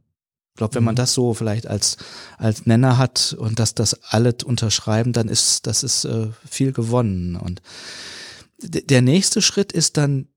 [0.53, 0.97] Ich glaube, wenn man mhm.
[0.97, 1.97] das so vielleicht als,
[2.37, 7.37] als Nenner hat und dass das alle unterschreiben, dann ist, das ist äh, viel gewonnen.
[7.37, 7.63] Und
[8.63, 10.29] der nächste Schritt ist dann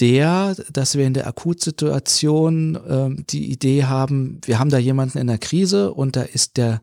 [0.00, 5.28] der, dass wir in der Akutsituation äh, die Idee haben, wir haben da jemanden in
[5.28, 6.82] der Krise und da ist der,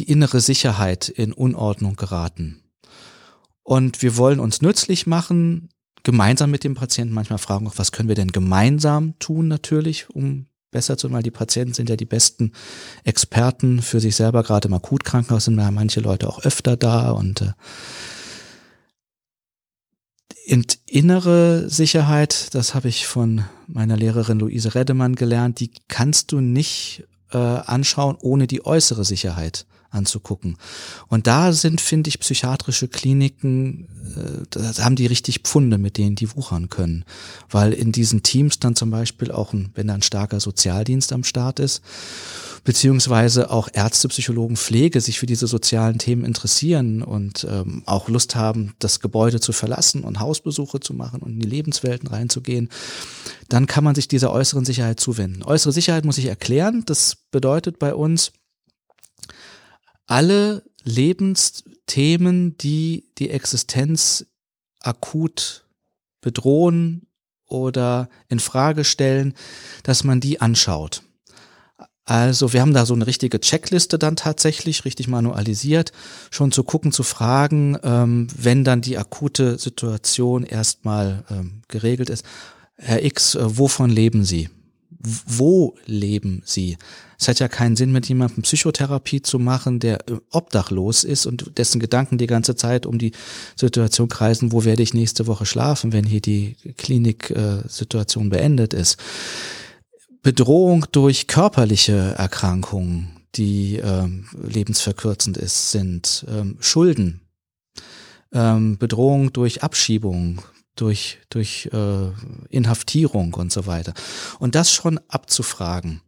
[0.00, 2.62] die innere Sicherheit in Unordnung geraten.
[3.62, 5.68] Und wir wollen uns nützlich machen,
[6.02, 10.46] gemeinsam mit dem Patienten manchmal fragen, auch, was können wir denn gemeinsam tun natürlich, um
[10.70, 12.52] besser zu, weil die Patienten sind ja die besten
[13.04, 17.42] Experten für sich selber, gerade im Akutkrankenhaus sind ja manche Leute auch öfter da und
[17.42, 17.52] äh,
[20.50, 26.40] und innere Sicherheit, das habe ich von meiner Lehrerin Luise Reddemann gelernt, die kannst du
[26.40, 30.56] nicht äh, anschauen ohne die äußere Sicherheit anzugucken.
[31.08, 36.16] Und da sind, finde ich, psychiatrische Kliniken, äh, da haben die richtig Pfunde, mit denen
[36.16, 37.04] die wuchern können.
[37.48, 41.24] Weil in diesen Teams dann zum Beispiel auch, ein, wenn da ein starker Sozialdienst am
[41.24, 41.82] Start ist,
[42.64, 48.34] beziehungsweise auch Ärzte, Psychologen, Pflege sich für diese sozialen Themen interessieren und ähm, auch Lust
[48.34, 52.68] haben, das Gebäude zu verlassen und Hausbesuche zu machen und in die Lebenswelten reinzugehen,
[53.48, 55.42] dann kann man sich dieser äußeren Sicherheit zuwenden.
[55.42, 56.82] Äußere Sicherheit muss ich erklären.
[56.86, 58.32] Das bedeutet bei uns,
[60.10, 64.26] alle Lebensthemen, die die Existenz
[64.80, 65.64] akut
[66.20, 67.06] bedrohen
[67.46, 69.34] oder in Frage stellen,
[69.84, 71.02] dass man die anschaut.
[72.04, 75.92] Also wir haben da so eine richtige Checkliste dann tatsächlich, richtig manualisiert,
[76.32, 82.24] schon zu gucken, zu fragen, ähm, wenn dann die akute Situation erstmal ähm, geregelt ist.
[82.76, 84.48] Herr X, äh, wovon leben Sie?
[85.02, 86.76] Wo leben sie?
[87.18, 91.58] Es hat ja keinen Sinn, mit jemandem Psychotherapie zu machen, der äh, obdachlos ist und
[91.58, 93.12] dessen Gedanken die ganze Zeit um die
[93.56, 98.98] Situation kreisen, wo werde ich nächste Woche schlafen, wenn hier die Kliniksituation äh, beendet ist.
[100.22, 107.20] Bedrohung durch körperliche Erkrankungen, die ähm, lebensverkürzend ist, sind ähm, Schulden,
[108.32, 110.42] ähm, Bedrohung durch Abschiebung,
[110.80, 112.10] durch, durch äh,
[112.48, 113.94] Inhaftierung und so weiter.
[114.38, 116.00] Und das schon abzufragen.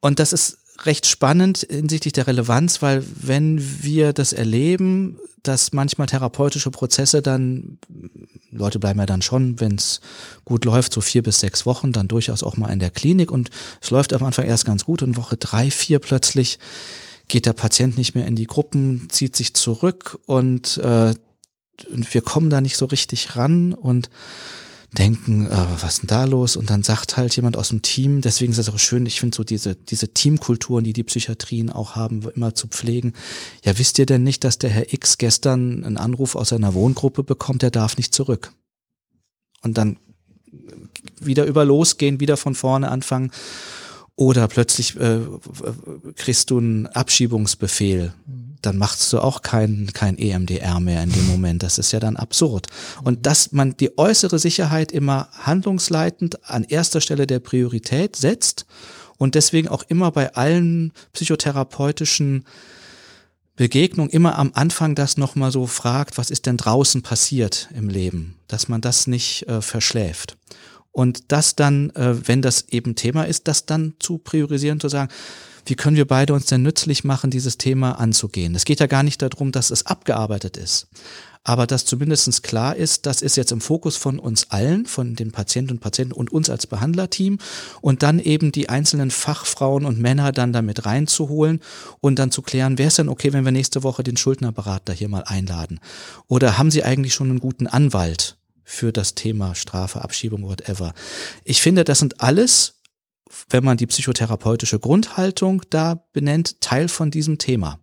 [0.00, 6.06] Und das ist recht spannend hinsichtlich der Relevanz, weil wenn wir das erleben, dass manchmal
[6.06, 7.78] therapeutische Prozesse dann,
[8.50, 10.00] Leute bleiben ja dann schon, wenn es
[10.44, 13.50] gut läuft, so vier bis sechs Wochen, dann durchaus auch mal in der Klinik und
[13.80, 16.58] es läuft am Anfang erst ganz gut und Woche drei, vier plötzlich
[17.28, 21.14] geht der Patient nicht mehr in die Gruppen, zieht sich zurück und äh,
[21.88, 24.10] wir kommen da nicht so richtig ran und
[24.96, 26.56] denken, äh, was ist denn da los?
[26.56, 29.36] Und dann sagt halt jemand aus dem Team, deswegen ist es auch schön, ich finde
[29.36, 33.12] so diese, diese Teamkulturen, die die Psychiatrien auch haben, immer zu pflegen.
[33.64, 37.24] Ja, wisst ihr denn nicht, dass der Herr X gestern einen Anruf aus seiner Wohngruppe
[37.24, 38.52] bekommt, der darf nicht zurück?
[39.62, 39.96] Und dann
[41.20, 43.32] wieder über losgehen, wieder von vorne anfangen.
[44.16, 45.20] Oder plötzlich äh,
[46.14, 48.12] kriegst du einen Abschiebungsbefehl.
[48.66, 51.62] Dann machst du auch kein, kein EMDR mehr in dem Moment.
[51.62, 52.66] Das ist ja dann absurd.
[53.02, 58.66] Und dass man die äußere Sicherheit immer handlungsleitend an erster Stelle der Priorität setzt
[59.16, 62.44] und deswegen auch immer bei allen psychotherapeutischen
[63.56, 68.36] Begegnungen immer am Anfang das nochmal so fragt, was ist denn draußen passiert im Leben,
[68.48, 70.36] dass man das nicht äh, verschläft.
[70.90, 75.10] Und das dann, äh, wenn das eben Thema ist, das dann zu priorisieren, zu sagen,
[75.66, 78.54] wie können wir beide uns denn nützlich machen, dieses Thema anzugehen.
[78.54, 80.88] Es geht ja gar nicht darum, dass es abgearbeitet ist.
[81.44, 85.30] aber dass zumindest klar ist, das ist jetzt im Fokus von uns allen, von den
[85.30, 87.38] Patienten und Patienten und uns als Behandlerteam
[87.82, 91.60] und dann eben die einzelnen Fachfrauen und Männer dann damit reinzuholen
[92.00, 95.10] und dann zu klären, wäre es denn okay, wenn wir nächste Woche den Schuldnerberater hier
[95.10, 95.80] mal einladen?
[96.28, 100.94] Oder haben Sie eigentlich schon einen guten Anwalt für das Thema Strafe, Abschiebung, whatever?
[101.44, 102.80] Ich finde, das sind alles,
[103.50, 107.78] wenn man die psychotherapeutische Grundhaltung da benennt, Teil von diesem Thema.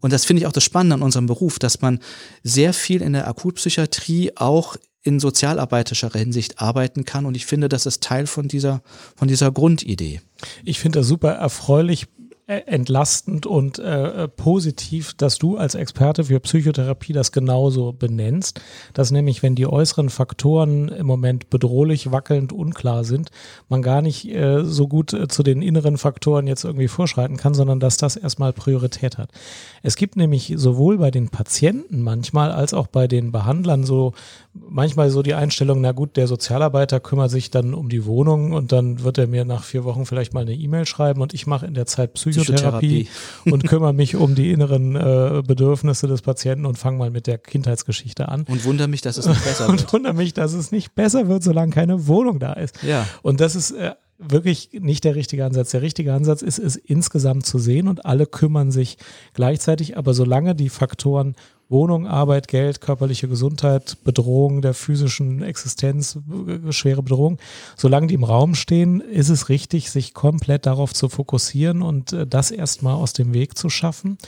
[0.00, 2.00] Und das finde ich auch das Spannende an unserem Beruf, dass man
[2.42, 7.26] sehr viel in der Akutpsychiatrie auch in sozialarbeiterischer Hinsicht arbeiten kann.
[7.26, 8.82] Und ich finde, das ist Teil von dieser,
[9.16, 10.20] von dieser Grundidee.
[10.64, 12.06] Ich finde das super erfreulich,
[12.50, 18.60] entlastend und äh, positiv, dass du als Experte für Psychotherapie das genauso benennst,
[18.92, 23.30] dass nämlich, wenn die äußeren Faktoren im Moment bedrohlich, wackelnd, unklar sind,
[23.68, 27.54] man gar nicht äh, so gut äh, zu den inneren Faktoren jetzt irgendwie vorschreiten kann,
[27.54, 29.30] sondern dass das erstmal Priorität hat.
[29.82, 34.12] Es gibt nämlich sowohl bei den Patienten manchmal als auch bei den Behandlern so
[34.52, 38.72] manchmal so die Einstellung, na gut, der Sozialarbeiter kümmert sich dann um die Wohnung und
[38.72, 41.66] dann wird er mir nach vier Wochen vielleicht mal eine E-Mail schreiben und ich mache
[41.66, 42.12] in der Zeit
[42.44, 43.52] Psychotherapie, Psychotherapie.
[43.52, 47.38] und kümmere mich um die inneren äh, Bedürfnisse des Patienten und fange mal mit der
[47.38, 48.44] Kindheitsgeschichte an.
[48.48, 49.82] Und wundere mich, dass es nicht besser wird.
[49.82, 52.82] Und wundere mich, dass es nicht besser wird, solange keine Wohnung da ist.
[52.82, 53.06] Ja.
[53.22, 55.70] Und das ist äh, wirklich nicht der richtige Ansatz.
[55.70, 58.98] Der richtige Ansatz ist es insgesamt zu sehen und alle kümmern sich
[59.34, 61.34] gleichzeitig, aber solange die Faktoren
[61.70, 66.18] Wohnung, Arbeit, Geld, körperliche Gesundheit, Bedrohung der physischen Existenz,
[66.70, 67.38] schwere Bedrohung.
[67.76, 72.26] Solange die im Raum stehen, ist es richtig, sich komplett darauf zu fokussieren und äh,
[72.26, 74.18] das erstmal aus dem Weg zu schaffen,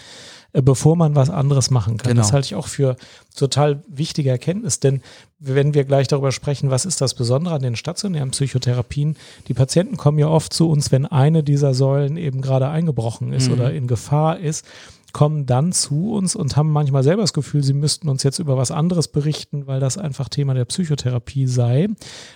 [0.53, 2.11] äh, bevor man was anderes machen kann.
[2.13, 2.23] Genau.
[2.23, 2.97] Das halte ich auch für
[3.35, 5.03] total wichtige Erkenntnis, denn
[5.41, 9.17] wenn wir gleich darüber sprechen, was ist das Besondere an den stationären Psychotherapien,
[9.49, 13.49] die Patienten kommen ja oft zu uns, wenn eine dieser Säulen eben gerade eingebrochen ist
[13.49, 13.55] mhm.
[13.55, 14.65] oder in Gefahr ist
[15.13, 18.57] kommen dann zu uns und haben manchmal selber das Gefühl, sie müssten uns jetzt über
[18.57, 21.89] was anderes berichten, weil das einfach Thema der Psychotherapie sei.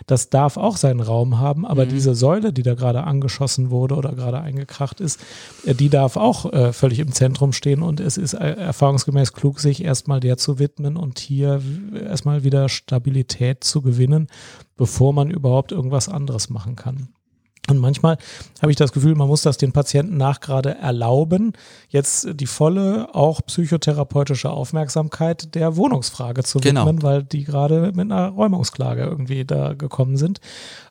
[0.07, 1.91] Das darf auch seinen Raum haben, aber mhm.
[1.91, 5.21] diese Säule, die da gerade angeschossen wurde oder gerade eingekracht ist,
[5.65, 9.61] äh, die darf auch äh, völlig im Zentrum stehen und es ist äh, erfahrungsgemäß klug,
[9.61, 11.63] sich erstmal der zu widmen und hier
[11.95, 14.29] erstmal wieder Stabilität zu gewinnen,
[14.77, 17.09] bevor man überhaupt irgendwas anderes machen kann.
[17.69, 18.17] Und manchmal
[18.63, 21.53] habe ich das Gefühl, man muss das den Patienten nach gerade erlauben,
[21.89, 26.87] jetzt die volle, auch psychotherapeutische Aufmerksamkeit der Wohnungsfrage zu genau.
[26.87, 30.41] widmen, weil die gerade mit einer Räumungsklage irgendwie da gekommen sind.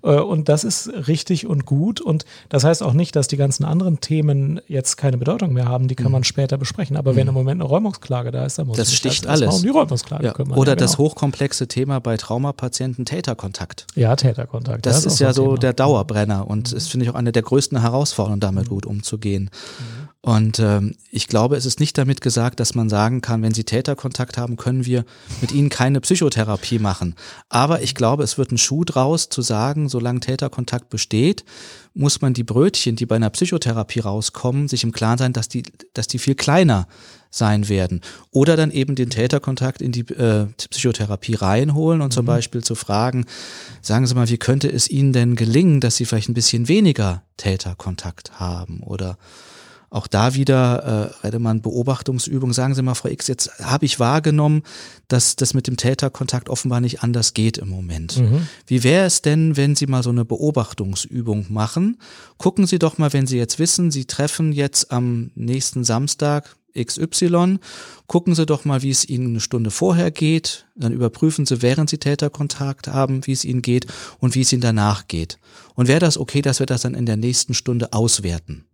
[0.03, 2.01] Äh, und das ist richtig und gut.
[2.01, 5.88] Und das heißt auch nicht, dass die ganzen anderen Themen jetzt keine Bedeutung mehr haben.
[5.88, 6.13] Die kann mhm.
[6.13, 6.97] man später besprechen.
[6.97, 7.17] Aber mhm.
[7.17, 9.55] wenn im Moment eine Räumungsklage da ist, dann muss das man sticht alles.
[9.55, 10.33] um die Räumungsklage ja.
[10.33, 10.57] kümmern.
[10.57, 10.85] Oder ja, genau.
[10.85, 13.88] das hochkomplexe Thema bei Traumapatienten Täterkontakt.
[13.95, 14.85] Ja, Täterkontakt.
[14.85, 15.57] Das, das ist, ist ja so Thema.
[15.57, 16.47] der Dauerbrenner.
[16.47, 16.78] Und und mhm.
[16.78, 19.49] ist, finde ich, auch eine der größten Herausforderungen, damit gut umzugehen.
[19.51, 20.06] Mhm.
[20.25, 23.63] Und ähm, ich glaube, es ist nicht damit gesagt, dass man sagen kann, wenn Sie
[23.63, 25.06] Täterkontakt haben, können wir
[25.39, 27.13] mit Ihnen keine Psychotherapie machen.
[27.47, 31.45] Aber ich glaube, es wird ein Schuh draus zu sagen, solange Täterkontakt besteht,
[31.93, 35.62] muss man die Brötchen, die bei einer Psychotherapie rauskommen, sich im Klaren sein, dass die,
[35.93, 36.88] dass die viel kleiner
[37.36, 38.02] sein werden.
[38.32, 42.15] Oder dann eben den Täterkontakt in die äh, Psychotherapie reinholen und mhm.
[42.15, 43.26] zum Beispiel zu fragen,
[43.82, 47.24] sagen Sie mal, wie könnte es Ihnen denn gelingen, dass Sie vielleicht ein bisschen weniger
[47.38, 49.17] Täterkontakt haben oder
[49.89, 52.54] auch da wieder äh, Redemann Beobachtungsübung.
[52.54, 54.63] Sagen Sie mal, Frau X, jetzt habe ich wahrgenommen,
[55.08, 58.17] dass das mit dem Täterkontakt offenbar nicht anders geht im Moment.
[58.17, 58.48] Mhm.
[58.67, 61.98] Wie wäre es denn, wenn Sie mal so eine Beobachtungsübung machen?
[62.38, 67.59] Gucken Sie doch mal, wenn Sie jetzt wissen, Sie treffen jetzt am nächsten Samstag XY,
[68.07, 71.89] gucken Sie doch mal, wie es Ihnen eine Stunde vorher geht, dann überprüfen Sie, während
[71.89, 73.88] Sie Täterkontakt haben, wie es Ihnen geht
[74.19, 75.39] und wie es Ihnen danach geht.
[75.73, 78.65] Und wäre das okay, dass wir das dann in der nächsten Stunde auswerten?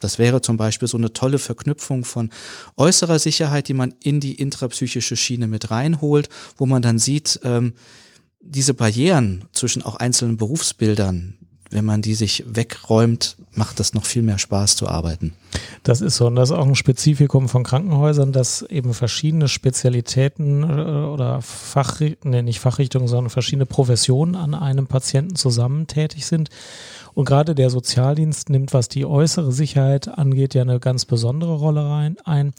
[0.00, 2.30] Das wäre zum Beispiel so eine tolle Verknüpfung von
[2.76, 7.74] äußerer Sicherheit, die man in die intrapsychische Schiene mit reinholt, wo man dann sieht, ähm,
[8.40, 11.36] diese Barrieren zwischen auch einzelnen Berufsbildern,
[11.70, 15.34] wenn man die sich wegräumt, macht das noch viel mehr Spaß zu arbeiten.
[15.82, 20.62] Das ist so und das ist auch ein Spezifikum von Krankenhäusern, dass eben verschiedene Spezialitäten
[20.62, 26.50] äh, oder Fach, nee, nicht Fachrichtungen, sondern verschiedene Professionen an einem Patienten zusammen tätig sind.
[27.14, 31.84] Und gerade der Sozialdienst nimmt, was die äußere Sicherheit angeht, ja eine ganz besondere Rolle
[31.88, 32.52] rein, ein.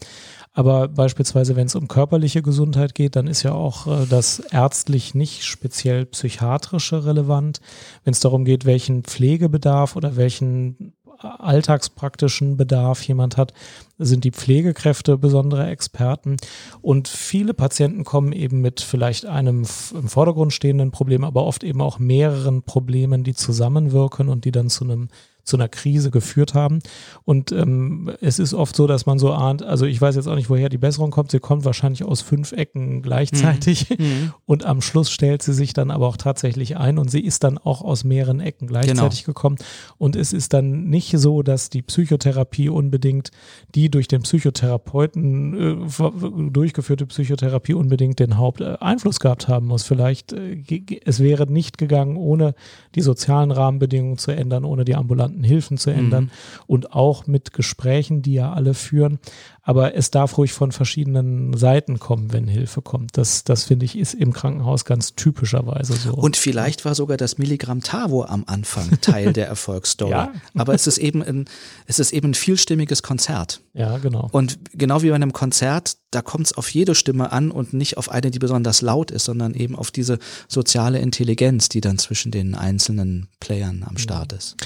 [0.54, 5.14] Aber beispielsweise, wenn es um körperliche Gesundheit geht, dann ist ja auch äh, das ärztlich
[5.14, 7.60] nicht speziell psychiatrische relevant.
[8.04, 10.92] Wenn es darum geht, welchen Pflegebedarf oder welchen
[11.24, 13.52] alltagspraktischen Bedarf jemand hat,
[13.98, 16.36] sind die Pflegekräfte besondere Experten
[16.80, 19.58] und viele Patienten kommen eben mit vielleicht einem
[19.94, 24.68] im Vordergrund stehenden Problem, aber oft eben auch mehreren Problemen, die zusammenwirken und die dann
[24.68, 25.08] zu einem
[25.44, 26.80] zu einer Krise geführt haben.
[27.24, 30.36] Und ähm, es ist oft so, dass man so ahnt, also ich weiß jetzt auch
[30.36, 31.30] nicht, woher die Besserung kommt.
[31.30, 33.90] Sie kommt wahrscheinlich aus fünf Ecken gleichzeitig.
[33.90, 34.04] Mhm.
[34.04, 34.32] mhm.
[34.46, 37.56] Und am Schluss stellt sie sich dann aber auch tatsächlich ein und sie ist dann
[37.58, 39.34] auch aus mehreren Ecken gleichzeitig genau.
[39.34, 39.56] gekommen.
[39.98, 43.30] Und es ist dann nicht so, dass die Psychotherapie unbedingt,
[43.74, 49.84] die durch den Psychotherapeuten äh, durchgeführte Psychotherapie unbedingt den Haupteinfluss gehabt haben muss.
[49.84, 50.62] Vielleicht, äh,
[51.04, 52.54] es wäre nicht gegangen, ohne
[52.94, 56.30] die sozialen Rahmenbedingungen zu ändern, ohne die ambulanten relevanten Hilfen zu ändern mhm.
[56.66, 59.18] und auch mit Gesprächen, die ja alle führen.
[59.64, 63.16] Aber es darf ruhig von verschiedenen Seiten kommen, wenn Hilfe kommt.
[63.16, 66.14] Das, das finde ich, ist im Krankenhaus ganz typischerweise so.
[66.14, 70.10] Und vielleicht war sogar das Milligramm Tavo am Anfang Teil der Erfolgsstory.
[70.10, 70.32] ja.
[70.56, 71.44] Aber es ist eben ein,
[71.86, 73.60] es ist eben ein vielstimmiges Konzert.
[73.72, 74.28] Ja, genau.
[74.32, 77.96] Und genau wie bei einem Konzert, da kommt es auf jede Stimme an und nicht
[77.98, 82.32] auf eine, die besonders laut ist, sondern eben auf diese soziale Intelligenz, die dann zwischen
[82.32, 84.56] den einzelnen Playern am Start ist.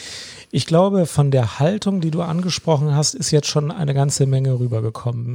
[0.50, 4.58] Ich glaube, von der Haltung, die du angesprochen hast, ist jetzt schon eine ganze Menge
[4.58, 4.85] rübergekommen.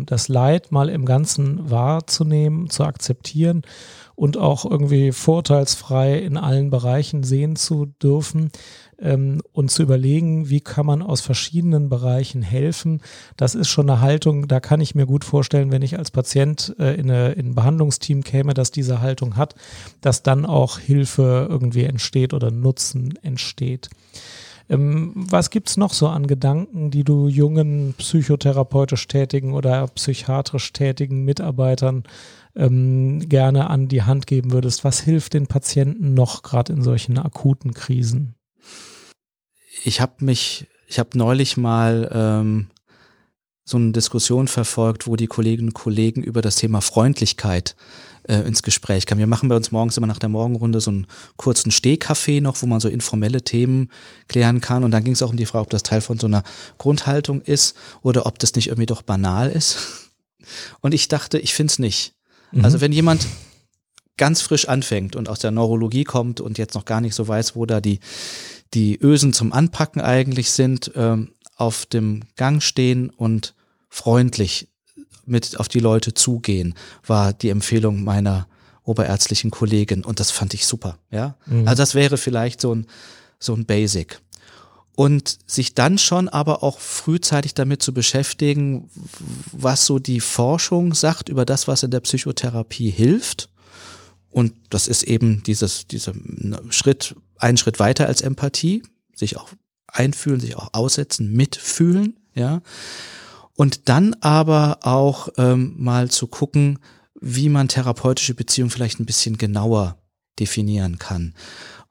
[0.05, 3.63] Das Leid mal im Ganzen wahrzunehmen, zu akzeptieren
[4.15, 8.51] und auch irgendwie vorteilsfrei in allen Bereichen sehen zu dürfen
[8.99, 13.01] ähm, und zu überlegen, wie kann man aus verschiedenen Bereichen helfen.
[13.35, 16.75] Das ist schon eine Haltung, da kann ich mir gut vorstellen, wenn ich als Patient
[16.77, 19.55] äh, in, eine, in ein Behandlungsteam käme, das diese Haltung hat,
[20.01, 23.89] dass dann auch Hilfe irgendwie entsteht oder Nutzen entsteht.
[24.71, 31.25] Ähm, was gibt's noch so an Gedanken, die du jungen psychotherapeutisch tätigen oder psychiatrisch tätigen
[31.25, 32.03] Mitarbeitern
[32.55, 34.85] ähm, gerne an die Hand geben würdest?
[34.85, 38.35] Was hilft den Patienten noch gerade in solchen akuten Krisen?
[39.83, 42.67] Ich habe mich, ich habe neulich mal ähm,
[43.65, 47.75] so eine Diskussion verfolgt, wo die Kolleginnen und Kollegen über das Thema Freundlichkeit
[48.23, 49.17] äh, ins Gespräch kam.
[49.17, 51.07] Wir machen bei uns morgens immer nach der Morgenrunde so einen
[51.37, 53.89] kurzen Stehkaffee noch, wo man so informelle Themen
[54.27, 54.83] klären kann.
[54.83, 56.43] Und dann ging es auch um die Frage, ob das Teil von so einer
[56.77, 59.77] Grundhaltung ist oder ob das nicht irgendwie doch banal ist.
[60.81, 62.15] Und ich dachte, ich finde es nicht.
[62.51, 62.65] Mhm.
[62.65, 63.27] Also wenn jemand
[64.17, 67.55] ganz frisch anfängt und aus der Neurologie kommt und jetzt noch gar nicht so weiß,
[67.55, 67.99] wo da die,
[68.73, 73.55] die Ösen zum Anpacken eigentlich sind, ähm, auf dem Gang stehen und
[73.89, 74.70] freundlich
[75.31, 78.47] mit auf die Leute zugehen, war die Empfehlung meiner
[78.83, 81.35] oberärztlichen Kollegin und das fand ich super, ja.
[81.45, 81.67] Mhm.
[81.67, 82.87] Also das wäre vielleicht so ein,
[83.39, 84.19] so ein Basic.
[84.93, 88.89] Und sich dann schon aber auch frühzeitig damit zu beschäftigen,
[89.51, 93.49] was so die Forschung sagt über das, was in der Psychotherapie hilft.
[94.29, 96.13] Und das ist eben dieses, dieser
[96.69, 98.83] Schritt, ein Schritt weiter als Empathie,
[99.15, 99.49] sich auch
[99.87, 102.61] einfühlen, sich auch aussetzen, mitfühlen, ja.
[103.55, 106.79] Und dann aber auch ähm, mal zu gucken,
[107.19, 109.97] wie man therapeutische Beziehungen vielleicht ein bisschen genauer
[110.39, 111.35] definieren kann.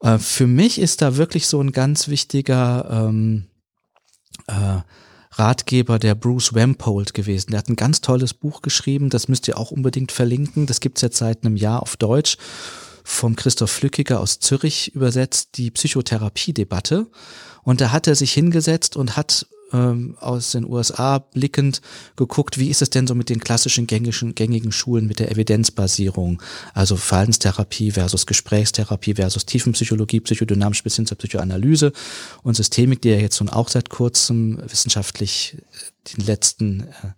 [0.00, 3.46] Äh, für mich ist da wirklich so ein ganz wichtiger ähm,
[4.46, 4.80] äh,
[5.32, 7.52] Ratgeber der Bruce Wampold gewesen.
[7.52, 10.66] Der hat ein ganz tolles Buch geschrieben, das müsst ihr auch unbedingt verlinken.
[10.66, 12.36] Das gibt's jetzt seit einem Jahr auf Deutsch
[13.04, 17.06] vom Christoph Flückiger aus Zürich übersetzt, die Psychotherapie-Debatte.
[17.62, 21.80] Und da hat er sich hingesetzt und hat ähm, aus den USA blickend
[22.16, 26.42] geguckt, wie ist es denn so mit den klassischen gängigen, gängigen Schulen mit der Evidenzbasierung,
[26.74, 31.92] also Verhaltenstherapie versus Gesprächstherapie versus Tiefenpsychologie, Psychodynamik bis hin zur Psychoanalyse
[32.42, 37.12] und Systemik, die ja jetzt nun auch seit kurzem wissenschaftlich äh, die letzten äh,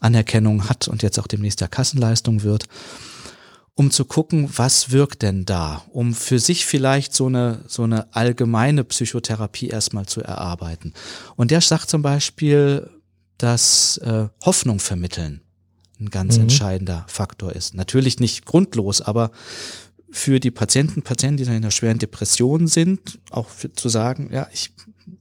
[0.00, 2.66] Anerkennung hat und jetzt auch demnächst der Kassenleistung wird
[3.80, 8.14] um zu gucken, was wirkt denn da, um für sich vielleicht so eine, so eine
[8.14, 10.92] allgemeine Psychotherapie erstmal zu erarbeiten.
[11.34, 12.90] Und der sagt zum Beispiel,
[13.38, 15.40] dass äh, Hoffnung vermitteln
[15.98, 16.42] ein ganz mhm.
[16.42, 17.72] entscheidender Faktor ist.
[17.72, 19.30] Natürlich nicht grundlos, aber
[20.10, 24.46] für die Patienten, Patienten, die in einer schweren Depression sind, auch für, zu sagen, ja,
[24.52, 24.72] ich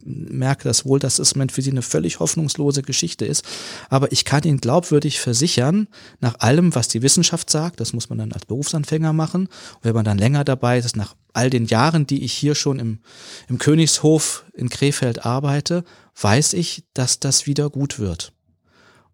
[0.04, 3.44] merke das wohl, dass es für sie eine völlig hoffnungslose Geschichte ist.
[3.90, 5.88] Aber ich kann Ihnen glaubwürdig versichern,
[6.20, 9.48] nach allem, was die Wissenschaft sagt, das muss man dann als Berufsanfänger machen.
[9.48, 12.80] Und wenn man dann länger dabei ist, nach all den Jahren, die ich hier schon
[12.80, 13.00] im,
[13.48, 15.84] im Königshof in Krefeld arbeite,
[16.20, 18.34] weiß ich, dass das wieder gut wird.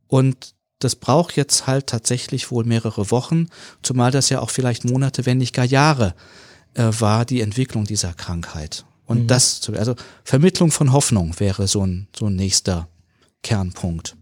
[0.07, 3.47] Und das braucht jetzt halt tatsächlich wohl mehrere Wochen,
[3.81, 6.15] zumal das ja auch vielleicht Monate, wenn nicht gar Jahre
[6.73, 8.85] äh, war, die Entwicklung dieser Krankheit.
[9.05, 9.27] Und mhm.
[9.27, 12.87] das, also Vermittlung von Hoffnung wäre so ein, so ein nächster
[13.43, 14.15] Kernpunkt.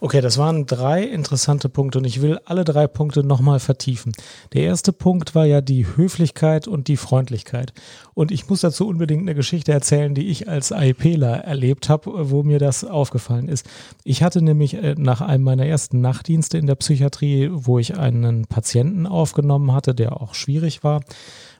[0.00, 4.12] Okay, das waren drei interessante Punkte und ich will alle drei Punkte nochmal vertiefen.
[4.52, 7.72] Der erste Punkt war ja die Höflichkeit und die Freundlichkeit.
[8.14, 12.42] Und ich muss dazu unbedingt eine Geschichte erzählen, die ich als AIPler erlebt habe, wo
[12.42, 13.66] mir das aufgefallen ist.
[14.04, 18.46] Ich hatte nämlich äh, nach einem meiner ersten Nachtdienste in der Psychiatrie, wo ich einen
[18.46, 21.02] Patienten aufgenommen hatte, der auch schwierig war,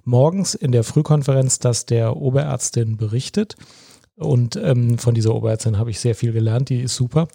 [0.09, 3.57] morgens in der Frühkonferenz, dass der Oberärztin berichtet.
[4.17, 7.29] Und ähm, von dieser Oberärztin habe ich sehr viel gelernt, die ist super.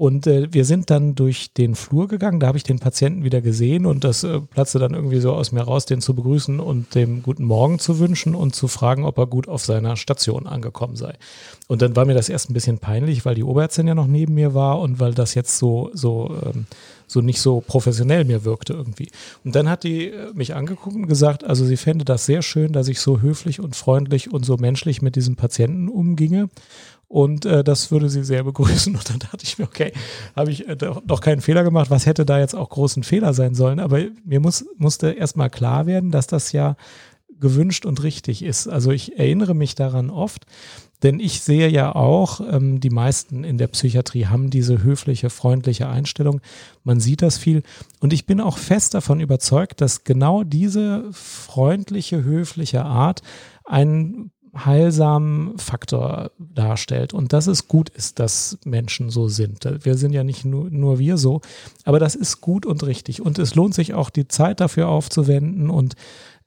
[0.00, 3.42] Und äh, wir sind dann durch den Flur gegangen, da habe ich den Patienten wieder
[3.42, 6.94] gesehen und das äh, platzte dann irgendwie so aus mir raus, den zu begrüßen und
[6.94, 10.96] dem guten Morgen zu wünschen und zu fragen, ob er gut auf seiner Station angekommen
[10.96, 11.18] sei.
[11.68, 14.32] Und dann war mir das erst ein bisschen peinlich, weil die Oberärztin ja noch neben
[14.32, 16.64] mir war und weil das jetzt so, so, ähm,
[17.06, 19.10] so nicht so professionell mir wirkte irgendwie.
[19.44, 22.72] Und dann hat die äh, mich angeguckt und gesagt, also sie fände das sehr schön,
[22.72, 26.48] dass ich so höflich und freundlich und so menschlich mit diesem Patienten umginge.
[27.10, 28.94] Und äh, das würde sie sehr begrüßen.
[28.96, 29.92] Und dann dachte ich mir, okay,
[30.36, 31.90] habe ich äh, doch keinen Fehler gemacht.
[31.90, 33.80] Was hätte da jetzt auch großen Fehler sein sollen?
[33.80, 36.76] Aber mir muss, musste erstmal klar werden, dass das ja
[37.40, 38.68] gewünscht und richtig ist.
[38.68, 40.46] Also ich erinnere mich daran oft,
[41.02, 45.88] denn ich sehe ja auch, ähm, die meisten in der Psychiatrie haben diese höfliche, freundliche
[45.88, 46.40] Einstellung.
[46.84, 47.64] Man sieht das viel.
[47.98, 53.22] Und ich bin auch fest davon überzeugt, dass genau diese freundliche, höfliche Art
[53.64, 59.64] einen heilsamen Faktor darstellt und dass es gut ist, dass Menschen so sind.
[59.84, 61.40] Wir sind ja nicht nur, nur wir so,
[61.84, 65.70] aber das ist gut und richtig und es lohnt sich auch die Zeit dafür aufzuwenden
[65.70, 65.94] und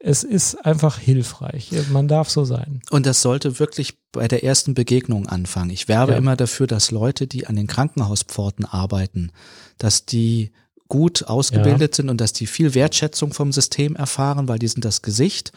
[0.06, 1.72] es ist einfach hilfreich.
[1.90, 2.82] Man darf so sein.
[2.92, 5.70] Und das sollte wirklich bei der ersten Begegnung anfangen.
[5.70, 6.18] Ich werbe ja.
[6.18, 9.32] immer dafür, dass Leute, die an den Krankenhauspforten arbeiten,
[9.78, 10.52] dass die
[10.90, 11.96] gut ausgebildet ja.
[11.96, 15.54] sind und dass die viel Wertschätzung vom System erfahren, weil die sind das Gesicht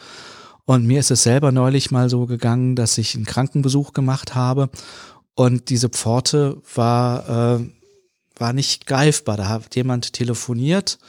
[0.67, 4.69] und mir ist es selber neulich mal so gegangen, dass ich einen Krankenbesuch gemacht habe
[5.33, 7.69] und diese Pforte war, äh,
[8.37, 9.37] war nicht greifbar.
[9.37, 10.99] Da hat jemand telefoniert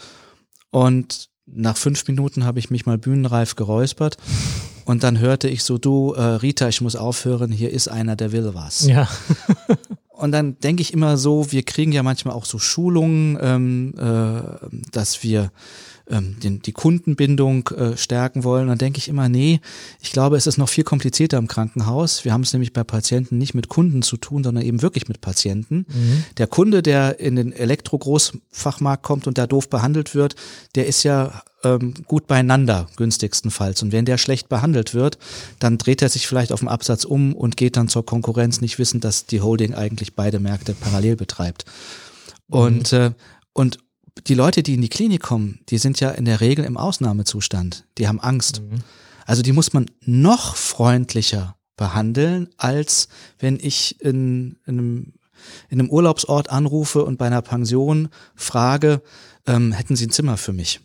[0.71, 4.17] und nach fünf Minuten habe ich mich mal bühnenreif geräuspert
[4.85, 8.31] und dann hörte ich so, du, äh, Rita, ich muss aufhören, hier ist einer, der
[8.31, 8.87] will was.
[8.87, 9.09] Ja.
[10.11, 14.41] und dann denke ich immer so, wir kriegen ja manchmal auch so Schulungen, ähm, äh,
[14.93, 15.51] dass wir
[16.11, 19.61] ähm, den, die Kundenbindung äh, stärken wollen, dann denke ich immer, nee,
[20.01, 22.25] ich glaube, es ist noch viel komplizierter im Krankenhaus.
[22.25, 25.21] Wir haben es nämlich bei Patienten nicht mit Kunden zu tun, sondern eben wirklich mit
[25.21, 25.87] Patienten.
[25.89, 26.25] Mhm.
[26.37, 30.35] Der Kunde, der in den Elektro-Großfachmarkt kommt und da doof behandelt wird,
[30.75, 33.83] der ist ja ähm, gut beieinander, günstigstenfalls.
[33.83, 35.19] Und wenn der schlecht behandelt wird,
[35.59, 38.79] dann dreht er sich vielleicht auf dem Absatz um und geht dann zur Konkurrenz, nicht
[38.79, 41.65] wissend, dass die Holding eigentlich beide Märkte parallel betreibt.
[42.49, 42.99] Und, mhm.
[42.99, 43.11] äh,
[43.53, 43.79] und
[44.27, 47.85] die Leute, die in die Klinik kommen, die sind ja in der Regel im Ausnahmezustand.
[47.99, 48.63] Die haben Angst.
[48.63, 48.81] Mhm.
[49.27, 53.09] Also die muss man noch freundlicher behandeln, als
[53.39, 55.13] wenn ich in, in, einem,
[55.69, 59.03] in einem Urlaubsort anrufe und bei einer Pension frage,
[59.47, 60.81] ähm, hätten Sie ein Zimmer für mich?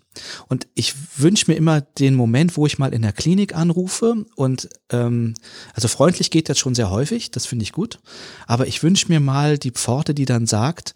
[0.47, 4.69] Und ich wünsche mir immer den Moment, wo ich mal in der Klinik anrufe und
[4.91, 5.33] ähm,
[5.73, 7.99] also freundlich geht das schon sehr häufig, das finde ich gut.
[8.45, 10.93] Aber ich wünsche mir mal die Pforte, die dann sagt,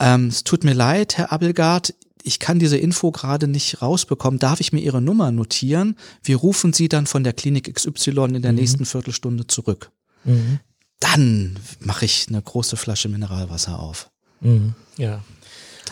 [0.00, 4.38] ähm, es tut mir leid, Herr Abelgard, ich kann diese Info gerade nicht rausbekommen.
[4.38, 5.96] Darf ich mir Ihre Nummer notieren?
[6.22, 8.58] Wir rufen Sie dann von der Klinik XY in der mhm.
[8.58, 9.90] nächsten Viertelstunde zurück.
[10.24, 10.60] Mhm.
[11.00, 14.10] Dann mache ich eine große Flasche Mineralwasser auf.
[14.40, 14.74] Mhm.
[14.96, 15.22] Ja.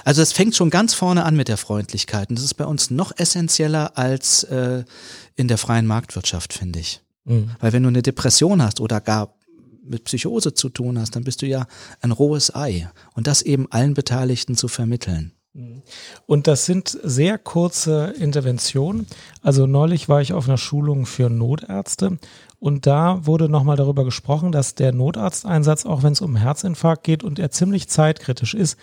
[0.05, 2.29] Also es fängt schon ganz vorne an mit der Freundlichkeit.
[2.29, 4.85] Und das ist bei uns noch essentieller als äh,
[5.37, 7.01] in der freien Marktwirtschaft, finde ich.
[7.25, 7.51] Mhm.
[7.61, 9.36] Weil wenn du eine Depression hast oder gar
[9.89, 11.67] mit Psychose zu tun hast, dann bist du ja
[12.01, 12.89] ein rohes Ei.
[13.15, 15.33] Und das eben allen Beteiligten zu vermitteln.
[16.27, 19.07] Und das sind sehr kurze Interventionen.
[19.41, 22.19] Also neulich war ich auf einer Schulung für Notärzte
[22.59, 27.25] und da wurde nochmal darüber gesprochen, dass der Notarzteinsatz, auch wenn es um Herzinfarkt geht
[27.25, 28.79] und er ziemlich zeitkritisch ist,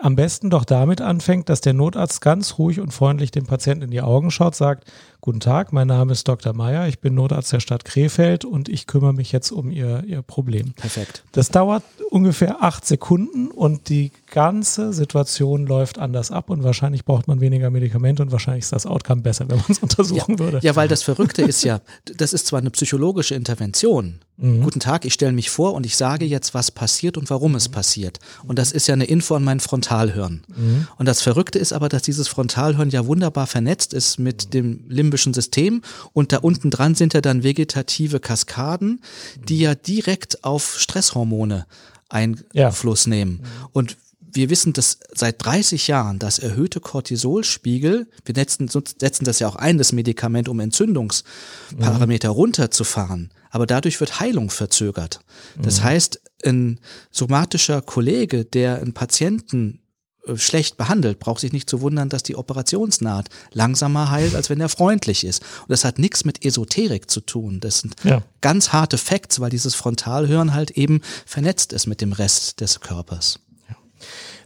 [0.00, 3.90] am besten doch damit anfängt, dass der Notarzt ganz ruhig und freundlich dem Patienten in
[3.90, 4.90] die Augen schaut, sagt,
[5.22, 6.54] Guten Tag, mein Name ist Dr.
[6.54, 10.22] Meyer, ich bin Notarzt der Stadt Krefeld und ich kümmere mich jetzt um Ihr, Ihr
[10.22, 10.72] Problem.
[10.72, 11.24] Perfekt.
[11.32, 17.28] Das dauert ungefähr acht Sekunden und die ganze Situation läuft anders ab und wahrscheinlich braucht
[17.28, 20.60] man weniger Medikamente und wahrscheinlich ist das Outcome besser, wenn man es untersuchen ja, würde.
[20.62, 21.82] Ja, weil das Verrückte ist ja,
[22.16, 24.20] das ist zwar eine psychologische Intervention.
[24.38, 24.62] Mhm.
[24.62, 27.68] Guten Tag, ich stelle mich vor und ich sage jetzt, was passiert und warum es
[27.68, 28.20] passiert.
[28.46, 30.42] Und das ist ja eine Info an mein Frontalhirn.
[30.48, 30.88] Mhm.
[30.96, 35.09] Und das Verrückte ist aber, dass dieses Frontalhirn ja wunderbar vernetzt ist mit dem Limb
[35.10, 35.82] limbischen System
[36.12, 39.02] und da unten dran sind ja dann vegetative Kaskaden,
[39.48, 41.66] die ja direkt auf Stresshormone
[42.08, 43.10] Einfluss ja.
[43.10, 43.40] nehmen.
[43.72, 43.96] Und
[44.32, 49.56] wir wissen dass seit 30 Jahren, dass erhöhte Cortisolspiegel, wir setzen, setzen das ja auch
[49.56, 52.34] ein, das Medikament, um Entzündungsparameter mhm.
[52.34, 55.20] runterzufahren, aber dadurch wird Heilung verzögert.
[55.60, 55.84] Das mhm.
[55.84, 56.78] heißt, ein
[57.10, 59.79] somatischer Kollege, der einen Patienten
[60.34, 64.68] schlecht behandelt, braucht sich nicht zu wundern, dass die Operationsnaht langsamer heilt, als wenn er
[64.68, 65.42] freundlich ist.
[65.62, 67.60] Und das hat nichts mit Esoterik zu tun.
[67.60, 68.22] Das sind ja.
[68.40, 73.40] ganz harte Facts, weil dieses Frontalhören halt eben vernetzt ist mit dem Rest des Körpers.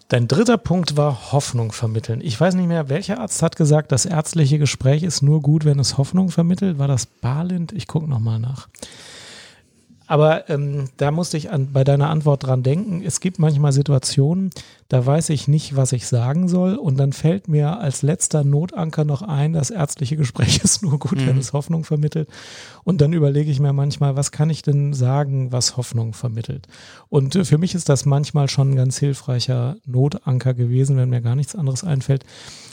[0.09, 2.21] Dein dritter Punkt war Hoffnung vermitteln.
[2.23, 5.79] Ich weiß nicht mehr, welcher Arzt hat gesagt, das ärztliche Gespräch ist nur gut, wenn
[5.79, 6.79] es Hoffnung vermittelt.
[6.79, 7.73] War das Barlind?
[7.73, 8.69] Ich gucke nochmal nach.
[10.07, 13.03] Aber ähm, da musste ich an, bei deiner Antwort dran denken.
[13.05, 14.51] Es gibt manchmal Situationen,
[14.89, 16.77] da weiß ich nicht, was ich sagen soll.
[16.77, 21.21] Und dann fällt mir als letzter Notanker noch ein, das ärztliche Gespräch ist nur gut,
[21.21, 21.27] mhm.
[21.27, 22.29] wenn es Hoffnung vermittelt.
[22.85, 26.69] Und dann überlege ich mir manchmal, was kann ich denn sagen, was Hoffnung vermittelt?
[27.09, 31.23] Und äh, für mich ist das manchmal schon ein ganz hilfreicher Notanker gewesen, wenn mir
[31.23, 32.25] gar nichts anderes einfällt.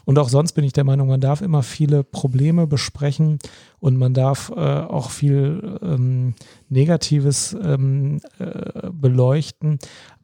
[0.03, 3.39] Und auch sonst bin ich der Meinung, man darf immer viele Probleme besprechen
[3.81, 6.35] und man darf äh, auch viel ähm,
[6.69, 9.79] Negatives ähm, äh, beleuchten.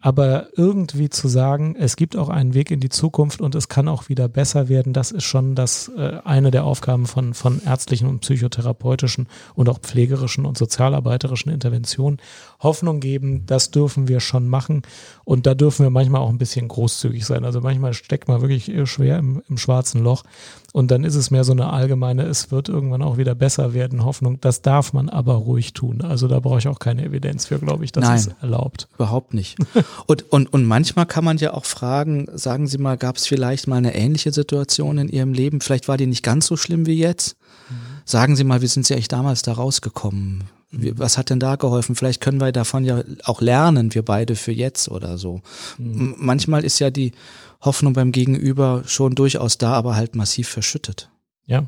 [0.07, 3.89] Aber irgendwie zu sagen, es gibt auch einen Weg in die Zukunft und es kann
[3.89, 8.07] auch wieder besser werden, das ist schon das äh, eine der Aufgaben von, von ärztlichen
[8.07, 12.19] und psychotherapeutischen und auch pflegerischen und sozialarbeiterischen Interventionen.
[12.61, 14.83] Hoffnung geben, das dürfen wir schon machen
[15.25, 17.43] und da dürfen wir manchmal auch ein bisschen großzügig sein.
[17.43, 20.23] Also manchmal steckt man wirklich schwer im, im schwarzen Loch
[20.71, 24.05] und dann ist es mehr so eine allgemeine, es wird irgendwann auch wieder besser werden,
[24.05, 24.39] Hoffnung.
[24.41, 26.01] Das darf man aber ruhig tun.
[26.01, 28.87] Also da brauche ich auch keine Evidenz für, glaube ich, das Nein, ist erlaubt.
[28.95, 29.57] Überhaupt nicht.
[30.05, 33.67] und, und, und manchmal kann man ja auch fragen, sagen Sie mal, gab es vielleicht
[33.67, 35.61] mal eine ähnliche Situation in Ihrem Leben?
[35.61, 37.37] Vielleicht war die nicht ganz so schlimm wie jetzt?
[37.69, 37.75] Mhm.
[38.05, 40.43] Sagen Sie mal, wie sind Sie eigentlich damals da rausgekommen?
[40.71, 41.95] Was hat denn da geholfen?
[41.95, 45.41] Vielleicht können wir davon ja auch lernen, wir beide für jetzt oder so.
[45.77, 46.15] Mhm.
[46.17, 47.13] Manchmal ist ja die
[47.61, 51.09] Hoffnung beim Gegenüber schon durchaus da, aber halt massiv verschüttet.
[51.45, 51.63] Ja.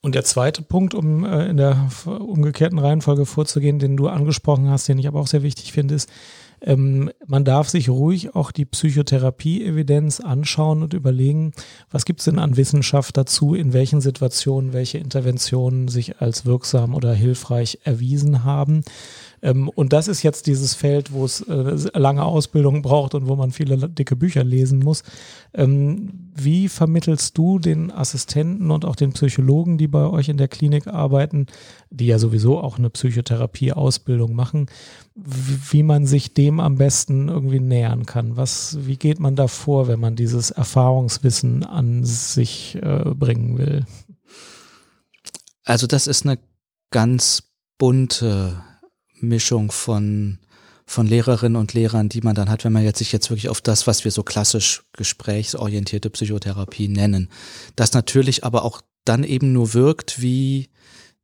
[0.00, 4.88] Und der zweite Punkt, um äh, in der umgekehrten Reihenfolge vorzugehen, den du angesprochen hast,
[4.88, 6.08] den ich aber auch sehr wichtig finde, ist,
[6.64, 11.52] ähm, man darf sich ruhig auch die Psychotherapie-Evidenz anschauen und überlegen,
[11.90, 16.94] was gibt es denn an Wissenschaft dazu, in welchen Situationen welche Interventionen sich als wirksam
[16.94, 18.82] oder hilfreich erwiesen haben.
[19.42, 23.34] Ähm, und das ist jetzt dieses Feld, wo es äh, lange Ausbildung braucht und wo
[23.36, 25.02] man viele dicke Bücher lesen muss.
[25.52, 30.48] Ähm, wie vermittelst du den Assistenten und auch den Psychologen, die bei euch in der
[30.48, 31.46] Klinik arbeiten,
[31.90, 34.66] die ja sowieso auch eine Psychotherapie-Ausbildung machen,
[35.14, 38.36] wie man sich dem am besten irgendwie nähern kann?
[38.36, 43.84] Was, wie geht man da vor, wenn man dieses Erfahrungswissen an sich äh, bringen will?
[45.64, 46.38] Also das ist eine
[46.90, 47.42] ganz
[47.78, 48.62] bunte
[49.22, 50.38] Mischung von,
[50.86, 53.60] von Lehrerinnen und Lehrern, die man dann hat, wenn man jetzt sich jetzt wirklich auf
[53.60, 57.28] das, was wir so klassisch gesprächsorientierte Psychotherapie nennen.
[57.76, 60.68] Das natürlich aber auch dann eben nur wirkt, wie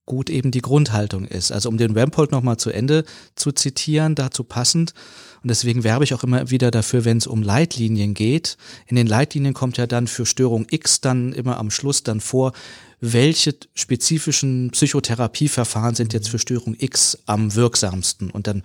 [0.06, 1.52] gut eben die Grundhaltung ist.
[1.52, 4.94] Also um den Rampold nochmal zu Ende zu zitieren, dazu passend,
[5.42, 8.56] und deswegen werbe ich auch immer wieder dafür, wenn es um Leitlinien geht.
[8.86, 12.52] In den Leitlinien kommt ja dann für Störung X dann immer am Schluss dann vor,
[13.00, 18.30] welche spezifischen Psychotherapieverfahren sind jetzt für Störung X am wirksamsten.
[18.30, 18.62] Und dann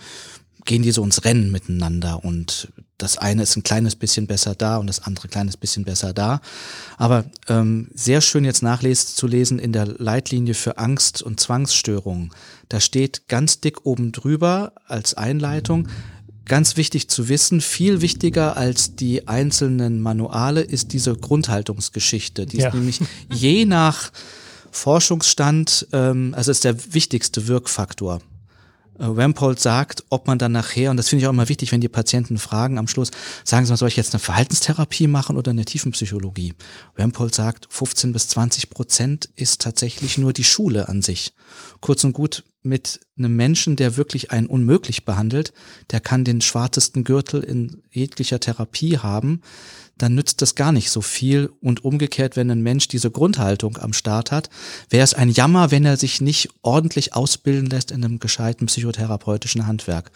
[0.65, 4.77] gehen die so ins Rennen miteinander und das eine ist ein kleines bisschen besser da
[4.77, 6.39] und das andere ein kleines bisschen besser da.
[6.97, 12.31] Aber ähm, sehr schön jetzt nachlesen zu lesen in der Leitlinie für Angst- und Zwangsstörungen.
[12.69, 15.89] Da steht ganz dick oben drüber als Einleitung,
[16.45, 22.45] ganz wichtig zu wissen, viel wichtiger als die einzelnen Manuale ist diese Grundhaltungsgeschichte.
[22.45, 22.67] Die ja.
[22.67, 22.99] ist nämlich
[23.33, 24.11] je nach
[24.71, 28.19] Forschungsstand, ähm, also ist der wichtigste Wirkfaktor.
[29.03, 31.81] Äh, Rampold sagt, ob man dann nachher, und das finde ich auch immer wichtig, wenn
[31.81, 33.11] die Patienten fragen am Schluss,
[33.43, 36.53] sagen sie mal, soll ich jetzt eine Verhaltenstherapie machen oder eine Tiefenpsychologie?
[36.97, 41.33] Rampold sagt, 15 bis 20 Prozent ist tatsächlich nur die Schule an sich.
[41.81, 45.51] Kurz und gut, mit einem Menschen, der wirklich einen unmöglich behandelt,
[45.91, 49.41] der kann den schwarzesten Gürtel in jeglicher Therapie haben,
[49.97, 51.49] dann nützt das gar nicht so viel.
[51.61, 54.49] Und umgekehrt, wenn ein Mensch diese Grundhaltung am Start hat,
[54.89, 59.67] wäre es ein Jammer, wenn er sich nicht ordentlich ausbilden lässt in einem gescheiten psychotherapeutischen
[59.67, 60.11] Handwerk.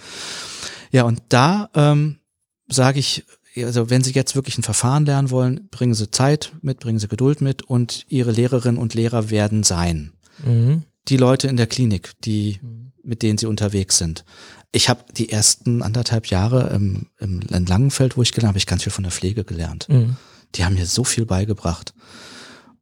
[0.91, 2.19] Ja, und da ähm,
[2.67, 3.25] sage ich,
[3.55, 7.07] also wenn Sie jetzt wirklich ein Verfahren lernen wollen, bringen Sie Zeit mit, bringen Sie
[7.07, 10.13] Geduld mit und Ihre Lehrerinnen und Lehrer werden sein.
[10.45, 12.91] Mhm die Leute in der Klinik, die, mhm.
[13.03, 14.25] mit denen sie unterwegs sind.
[14.72, 18.84] Ich habe die ersten anderthalb Jahre im, im Langenfeld, wo ich gelernt habe, ich ganz
[18.84, 19.88] viel von der Pflege gelernt.
[19.89, 20.18] Mhm.
[20.55, 21.93] Die haben mir so viel beigebracht.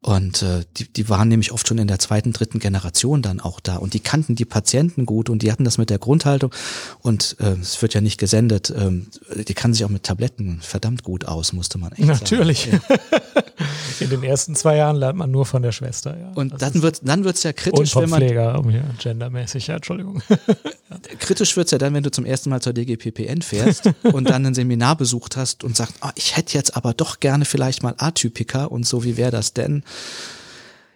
[0.05, 3.59] Und äh, die, die waren nämlich oft schon in der zweiten, dritten Generation dann auch
[3.59, 6.53] da und die kannten die Patienten gut und die hatten das mit der Grundhaltung
[6.99, 9.07] und äh, es wird ja nicht gesendet, ähm,
[9.47, 12.69] die kann sich auch mit Tabletten verdammt gut aus, musste man echt Natürlich.
[12.69, 12.81] sagen.
[12.88, 13.41] Ja.
[13.99, 16.31] In den ersten zwei Jahren lernt man nur von der Schwester, ja.
[16.35, 18.83] Und das dann wird dann wird's ja kritisch, und vom wenn man Pfleger, um hier
[18.99, 20.21] gendermäßig, ja, Entschuldigung.
[21.19, 24.53] Kritisch wird's ja dann, wenn du zum ersten Mal zur DGPPN fährst und dann ein
[24.53, 28.71] Seminar besucht hast und sagst, ah, ich hätte jetzt aber doch gerne vielleicht mal Atypiker
[28.71, 29.83] und so, wie wäre das denn?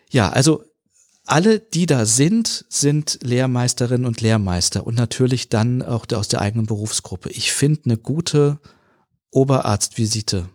[0.10, 0.64] Ja, also
[1.26, 6.66] alle, die da sind, sind Lehrmeisterinnen und Lehrmeister und natürlich dann auch aus der eigenen
[6.66, 7.30] Berufsgruppe.
[7.30, 8.60] Ich finde eine gute
[9.32, 10.50] Oberarztvisite,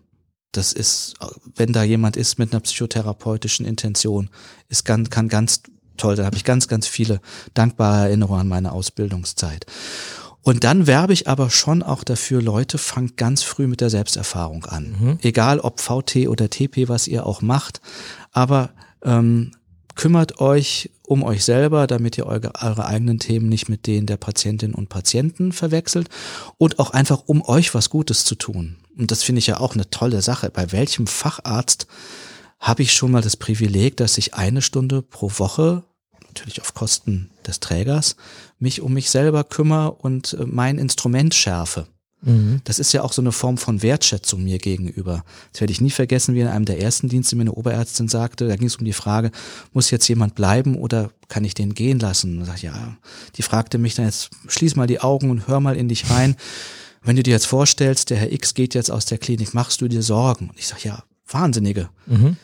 [0.57, 1.15] das ist,
[1.57, 4.31] wenn da jemand ist mit einer psychotherapeutischen Intention,
[4.69, 5.63] ist ganz, kann ganz
[5.97, 6.17] toll.
[6.17, 7.21] Da habe ich ganz, ganz viele
[7.55, 9.67] dankbare Erinnerungen an meine Ausbildungszeit.
[10.43, 14.67] Und dann werbe ich aber schon auch dafür, Leute, fangt ganz früh mit der Selbsterfahrung
[14.67, 14.95] an.
[14.99, 15.19] Mhm.
[15.23, 17.81] Egal ob VT oder TP, was ihr auch macht.
[18.31, 18.71] Aber
[19.03, 19.53] ähm,
[19.95, 24.17] kümmert euch um euch selber, damit ihr eure, eure eigenen Themen nicht mit denen der
[24.19, 26.09] Patientinnen und Patienten verwechselt
[26.59, 28.77] und auch einfach um euch was Gutes zu tun.
[28.97, 30.51] Und das finde ich ja auch eine tolle Sache.
[30.51, 31.87] Bei welchem Facharzt
[32.61, 35.85] habe ich schon mal das Privileg, dass ich eine Stunde pro Woche,
[36.29, 38.17] natürlich auf Kosten des Trägers,
[38.59, 41.87] mich um mich selber kümmere und äh, mein Instrument schärfe.
[42.25, 42.63] Mhm.
[42.65, 45.25] Das ist ja auch so eine Form von Wertschätzung mir gegenüber.
[45.53, 48.49] Das werde ich nie vergessen, wie in einem der ersten Dienste mir eine Oberärztin sagte,
[48.49, 49.31] da ging es um die Frage,
[49.73, 52.39] muss jetzt jemand bleiben oder kann ich den gehen lassen?
[52.39, 52.97] Und sag, ja,
[53.37, 56.37] die fragte mich dann jetzt, schließ mal die Augen und hör mal in dich rein.
[57.05, 59.89] Wenn du dir jetzt vorstellst, der Herr X geht jetzt aus der Klinik, machst du
[59.89, 60.51] dir Sorgen?
[60.51, 61.89] Und ich sag, ja, Wahnsinnige.
[62.07, 62.37] Mhm.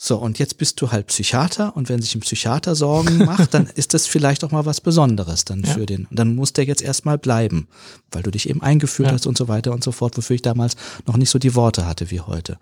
[0.00, 3.66] So, und jetzt bist du halt Psychiater und wenn sich ein Psychiater Sorgen macht, dann
[3.66, 5.72] ist das vielleicht auch mal was Besonderes dann ja.
[5.72, 6.04] für den.
[6.04, 7.66] Und dann muss der jetzt erstmal bleiben,
[8.12, 9.14] weil du dich eben eingeführt ja.
[9.14, 10.76] hast und so weiter und so fort, wofür ich damals
[11.06, 12.58] noch nicht so die Worte hatte wie heute.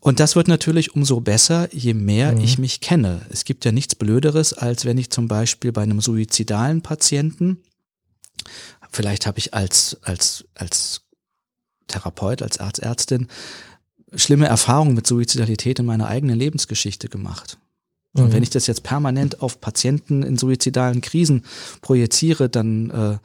[0.00, 2.40] Und das wird natürlich umso besser, je mehr mhm.
[2.42, 3.22] ich mich kenne.
[3.30, 7.62] Es gibt ja nichts Blöderes, als wenn ich zum Beispiel bei einem suizidalen Patienten,
[8.90, 11.02] vielleicht habe ich als, als, als
[11.86, 13.28] Therapeut, als Arztärztin,
[14.14, 17.58] schlimme Erfahrungen mit Suizidalität in meiner eigenen Lebensgeschichte gemacht.
[18.12, 18.32] Und mhm.
[18.32, 21.44] wenn ich das jetzt permanent auf Patienten in suizidalen Krisen
[21.80, 23.18] projiziere, dann äh,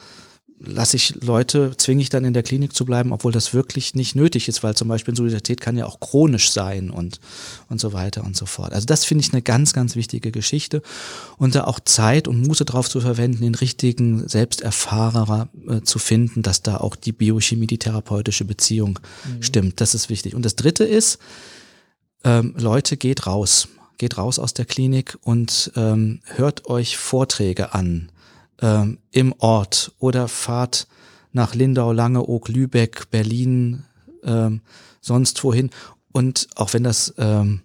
[0.60, 4.16] lasse ich Leute, zwinge ich dann in der Klinik zu bleiben, obwohl das wirklich nicht
[4.16, 7.20] nötig ist, weil zum Beispiel Solidarität kann ja auch chronisch sein und,
[7.70, 8.74] und so weiter und so fort.
[8.74, 10.82] Also das finde ich eine ganz, ganz wichtige Geschichte
[11.38, 16.42] und da auch Zeit und Muße drauf zu verwenden, den richtigen Selbsterfahrer äh, zu finden,
[16.42, 19.44] dass da auch die Biochemie, die therapeutische Beziehung mhm.
[19.44, 19.82] stimmt.
[19.82, 20.36] Das ist wichtig.
[20.36, 21.20] Und das dritte ist,
[22.24, 23.68] ähm, Leute, geht raus.
[23.98, 28.12] Geht raus aus der Klinik und ähm, hört euch Vorträge an
[28.62, 30.88] ähm, im Ort oder fahrt
[31.32, 33.84] nach Lindau, Langeoog, Lübeck, Berlin,
[34.24, 34.62] ähm,
[35.02, 35.70] sonst wohin.
[36.12, 37.62] Und auch wenn das ähm,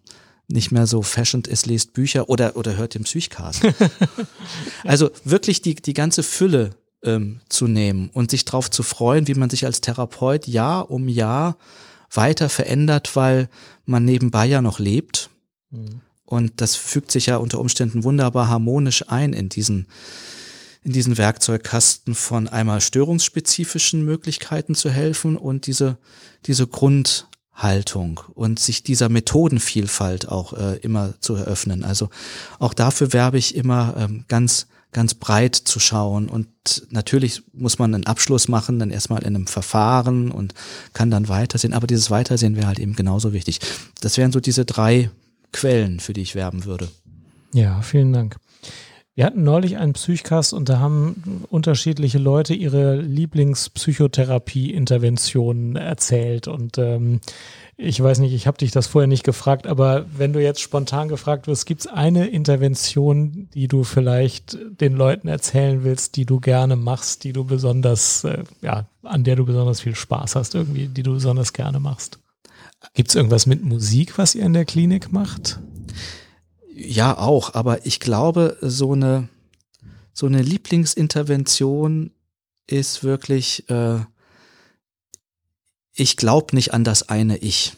[0.49, 3.63] nicht mehr so fashioned ist, lest Bücher oder, oder hört den Psychcast.
[4.85, 6.71] also wirklich die, die ganze Fülle
[7.05, 11.09] ähm, zu nehmen und sich darauf zu freuen, wie man sich als Therapeut Jahr um
[11.09, 11.57] Jahr
[12.13, 13.49] weiter verändert, weil
[13.87, 15.31] man nebenbei ja noch lebt.
[15.71, 16.01] Mhm.
[16.25, 19.87] Und das fügt sich ja unter Umständen wunderbar harmonisch ein in diesen
[20.83, 25.99] in diesen Werkzeugkasten von einmal störungsspezifischen Möglichkeiten zu helfen und diese,
[26.47, 31.85] diese Grundhaltung und sich dieser Methodenvielfalt auch äh, immer zu eröffnen.
[31.85, 32.09] Also
[32.59, 36.29] auch dafür werbe ich immer ähm, ganz ganz breit zu schauen.
[36.29, 36.49] Und
[36.91, 40.55] natürlich muss man einen Abschluss machen, dann erstmal in einem Verfahren und
[40.93, 41.75] kann dann weitersehen.
[41.75, 43.61] Aber dieses Weitersehen wäre halt eben genauso wichtig.
[44.01, 45.11] Das wären so diese drei
[45.53, 46.89] Quellen, für die ich werben würde.
[47.53, 48.37] Ja, vielen Dank.
[49.21, 56.49] Wir hatten neulich einen Psychcast und da haben unterschiedliche Leute ihre Lieblingspsychotherapie-Interventionen erzählt.
[56.49, 57.21] Und ähm,
[57.77, 61.09] ich weiß nicht, ich habe dich das vorher nicht gefragt, aber wenn du jetzt spontan
[61.09, 66.41] gefragt wirst, gibt es eine Intervention, die du vielleicht den Leuten erzählen willst, die du
[66.41, 70.89] gerne machst, die du besonders, äh, ja, an der du besonders viel Spaß hast, irgendwie,
[70.89, 72.21] die du besonders gerne machst?
[72.95, 75.61] Gibt es irgendwas mit Musik, was ihr in der Klinik macht?
[76.83, 79.29] Ja, auch, aber ich glaube, so eine,
[80.15, 82.11] so eine Lieblingsintervention
[82.67, 83.99] ist wirklich, äh,
[85.93, 87.75] ich glaube nicht an das eine Ich.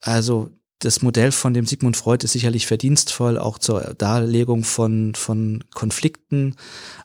[0.00, 5.64] Also das Modell von dem Sigmund Freud ist sicherlich verdienstvoll, auch zur Darlegung von, von
[5.74, 6.54] Konflikten,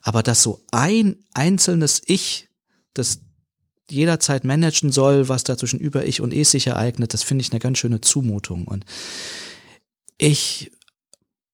[0.02, 2.48] aber dass so ein einzelnes Ich,
[2.92, 3.18] das
[3.90, 7.58] jederzeit managen soll, was da zwischen Über-Ich und Es sich ereignet, das finde ich eine
[7.58, 8.68] ganz schöne Zumutung.
[8.68, 8.84] Und
[10.18, 10.70] ich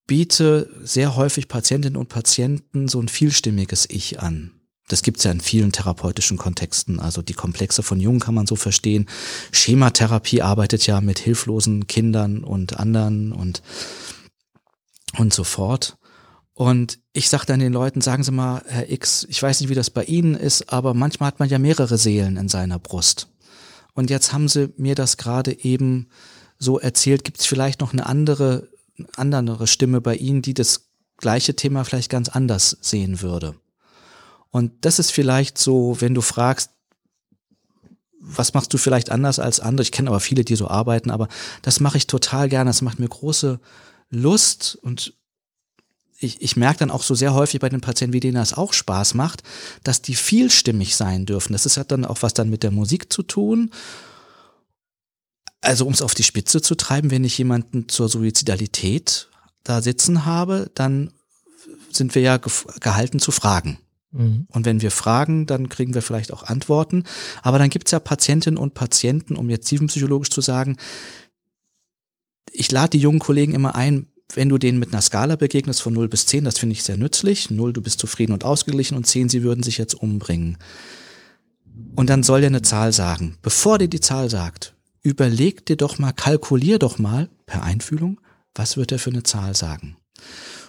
[0.07, 4.53] biete sehr häufig Patientinnen und Patienten so ein vielstimmiges Ich an.
[4.89, 6.99] Das gibt's ja in vielen therapeutischen Kontexten.
[6.99, 9.07] Also die Komplexe von Jung kann man so verstehen.
[9.53, 13.63] Schematherapie arbeitet ja mit hilflosen Kindern und anderen und,
[15.17, 15.97] und so fort.
[16.55, 19.75] Und ich sage dann den Leuten, sagen Sie mal, Herr X, ich weiß nicht, wie
[19.75, 23.29] das bei Ihnen ist, aber manchmal hat man ja mehrere Seelen in seiner Brust.
[23.95, 26.09] Und jetzt haben Sie mir das gerade eben
[26.61, 28.69] so erzählt, gibt es vielleicht noch eine andere,
[29.17, 33.57] andere Stimme bei Ihnen, die das gleiche Thema vielleicht ganz anders sehen würde.
[34.51, 36.71] Und das ist vielleicht so, wenn du fragst,
[38.21, 39.83] was machst du vielleicht anders als andere?
[39.83, 41.29] Ich kenne aber viele, die so arbeiten, aber
[41.63, 42.69] das mache ich total gerne.
[42.69, 43.59] Das macht mir große
[44.11, 45.15] Lust und
[46.19, 48.75] ich, ich merke dann auch so sehr häufig bei den Patienten, wie denen das auch
[48.75, 49.43] Spaß macht,
[49.85, 51.55] dass die vielstimmig sein dürfen.
[51.55, 53.71] Das ist, hat dann auch was dann mit der Musik zu tun.
[55.61, 59.29] Also um es auf die Spitze zu treiben, wenn ich jemanden zur Suizidalität
[59.63, 61.13] da sitzen habe, dann
[61.91, 63.79] sind wir ja gehalten zu fragen.
[64.13, 64.47] Mhm.
[64.49, 67.05] Und wenn wir fragen, dann kriegen wir vielleicht auch Antworten.
[67.43, 70.77] Aber dann gibt es ja Patientinnen und Patienten, um jetzt tiefenpsychologisch zu sagen,
[72.53, 75.93] ich lade die jungen Kollegen immer ein, wenn du denen mit einer Skala begegnest von
[75.93, 77.51] 0 bis 10, das finde ich sehr nützlich.
[77.51, 80.59] 0, du bist zufrieden und ausgeglichen und 10, sie würden sich jetzt umbringen.
[81.97, 83.37] Und dann soll er eine Zahl sagen.
[83.43, 88.21] Bevor der die Zahl sagt, überleg dir doch mal, kalkulier doch mal per Einfühlung,
[88.55, 89.97] was wird er für eine Zahl sagen.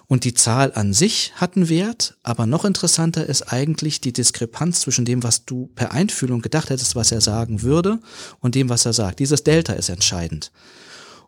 [0.08, 4.82] Und die Zahl an sich hat einen Wert, aber noch interessanter ist eigentlich die Diskrepanz
[4.82, 8.00] zwischen dem, was du per Einfühlung gedacht hättest, was er sagen würde,
[8.40, 9.20] und dem, was er sagt.
[9.20, 10.52] Dieses Delta ist entscheidend.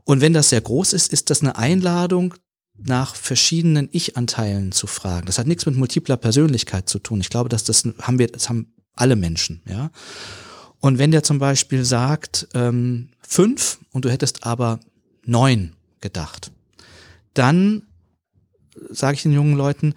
[0.04, 2.34] Und wenn das sehr groß ist, ist das eine Einladung,
[2.78, 5.28] nach verschiedenen Ich-Anteilen zu fragen.
[5.28, 7.22] Das hat nichts mit multipler Persönlichkeit zu tun.
[7.22, 9.92] Ich glaube, dass das haben wir, das haben alle Menschen, ja.
[10.84, 14.82] Und wenn der zum Beispiel sagt ähm, fünf und du hättest aber
[15.24, 15.72] neun
[16.02, 16.52] gedacht,
[17.34, 17.84] dann
[18.90, 19.94] sage ich den jungen Leuten,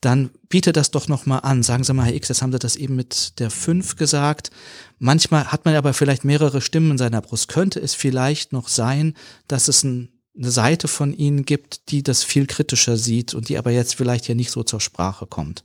[0.00, 1.64] dann biete das doch nochmal an.
[1.64, 4.52] Sagen Sie mal, Herr X, jetzt haben Sie das eben mit der 5 gesagt.
[5.00, 7.48] Manchmal hat man aber vielleicht mehrere Stimmen in seiner Brust.
[7.48, 9.14] Könnte es vielleicht noch sein,
[9.48, 13.58] dass es ein, eine Seite von Ihnen gibt, die das viel kritischer sieht und die
[13.58, 15.64] aber jetzt vielleicht hier nicht so zur Sprache kommt?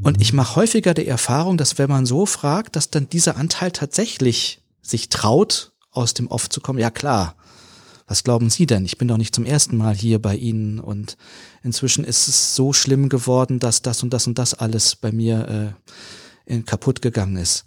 [0.00, 3.70] Und ich mache häufiger die Erfahrung, dass wenn man so fragt, dass dann dieser Anteil
[3.70, 6.78] tatsächlich sich traut, aus dem Off zu kommen.
[6.78, 7.36] Ja klar,
[8.06, 8.84] was glauben Sie denn?
[8.84, 11.16] Ich bin doch nicht zum ersten Mal hier bei Ihnen und
[11.62, 15.74] inzwischen ist es so schlimm geworden, dass das und das und das alles bei mir
[16.46, 17.64] äh, kaputt gegangen ist.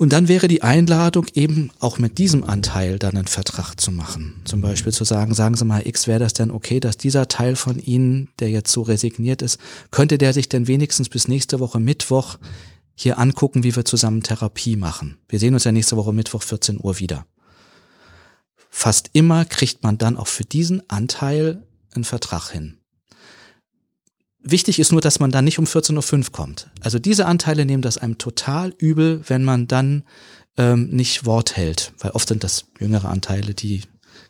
[0.00, 4.40] Und dann wäre die Einladung eben auch mit diesem Anteil dann einen Vertrag zu machen.
[4.44, 7.54] Zum Beispiel zu sagen, sagen Sie mal, X, wäre das denn okay, dass dieser Teil
[7.54, 9.58] von Ihnen, der jetzt so resigniert ist,
[9.90, 12.38] könnte der sich denn wenigstens bis nächste Woche Mittwoch
[12.94, 15.18] hier angucken, wie wir zusammen Therapie machen.
[15.28, 17.26] Wir sehen uns ja nächste Woche Mittwoch 14 Uhr wieder
[18.70, 21.62] fast immer kriegt man dann auch für diesen Anteil
[21.94, 22.78] einen Vertrag hin.
[24.42, 26.70] Wichtig ist nur, dass man dann nicht um 14.05 Uhr kommt.
[26.80, 30.04] Also diese Anteile nehmen das einem total übel, wenn man dann
[30.56, 33.82] ähm, nicht Wort hält, weil oft sind das jüngere Anteile, die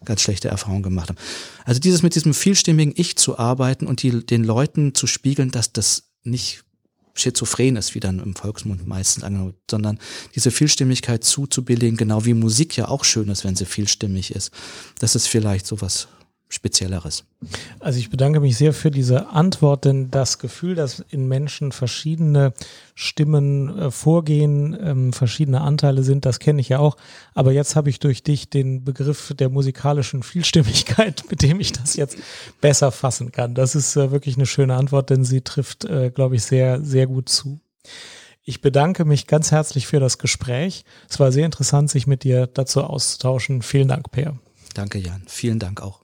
[0.05, 1.19] ganz schlechte Erfahrungen gemacht haben.
[1.65, 5.73] Also dieses mit diesem vielstimmigen Ich zu arbeiten und die, den Leuten zu spiegeln, dass
[5.73, 6.65] das nicht
[7.15, 9.99] schizophren ist, wie dann im Volksmund meistens angenommen, sondern
[10.35, 14.53] diese Vielstimmigkeit zuzubilligen, genau wie Musik ja auch schön ist, wenn sie vielstimmig ist.
[14.99, 16.09] Das ist vielleicht sowas
[16.53, 17.25] Spezielleres.
[17.79, 22.53] Also ich bedanke mich sehr für diese Antwort, denn das Gefühl, dass in Menschen verschiedene
[22.97, 26.97] Stimmen äh, vorgehen, ähm, verschiedene Anteile sind, das kenne ich ja auch.
[27.35, 31.95] Aber jetzt habe ich durch dich den Begriff der musikalischen Vielstimmigkeit, mit dem ich das
[31.95, 32.19] jetzt
[32.61, 33.55] besser fassen kann.
[33.55, 37.07] Das ist äh, wirklich eine schöne Antwort, denn sie trifft, äh, glaube ich, sehr, sehr
[37.07, 37.61] gut zu.
[38.43, 40.85] Ich bedanke mich ganz herzlich für das Gespräch.
[41.09, 43.63] Es war sehr interessant, sich mit dir dazu auszutauschen.
[43.63, 44.37] Vielen Dank, Per.
[44.75, 45.23] Danke, Jan.
[45.29, 46.01] Vielen Dank auch.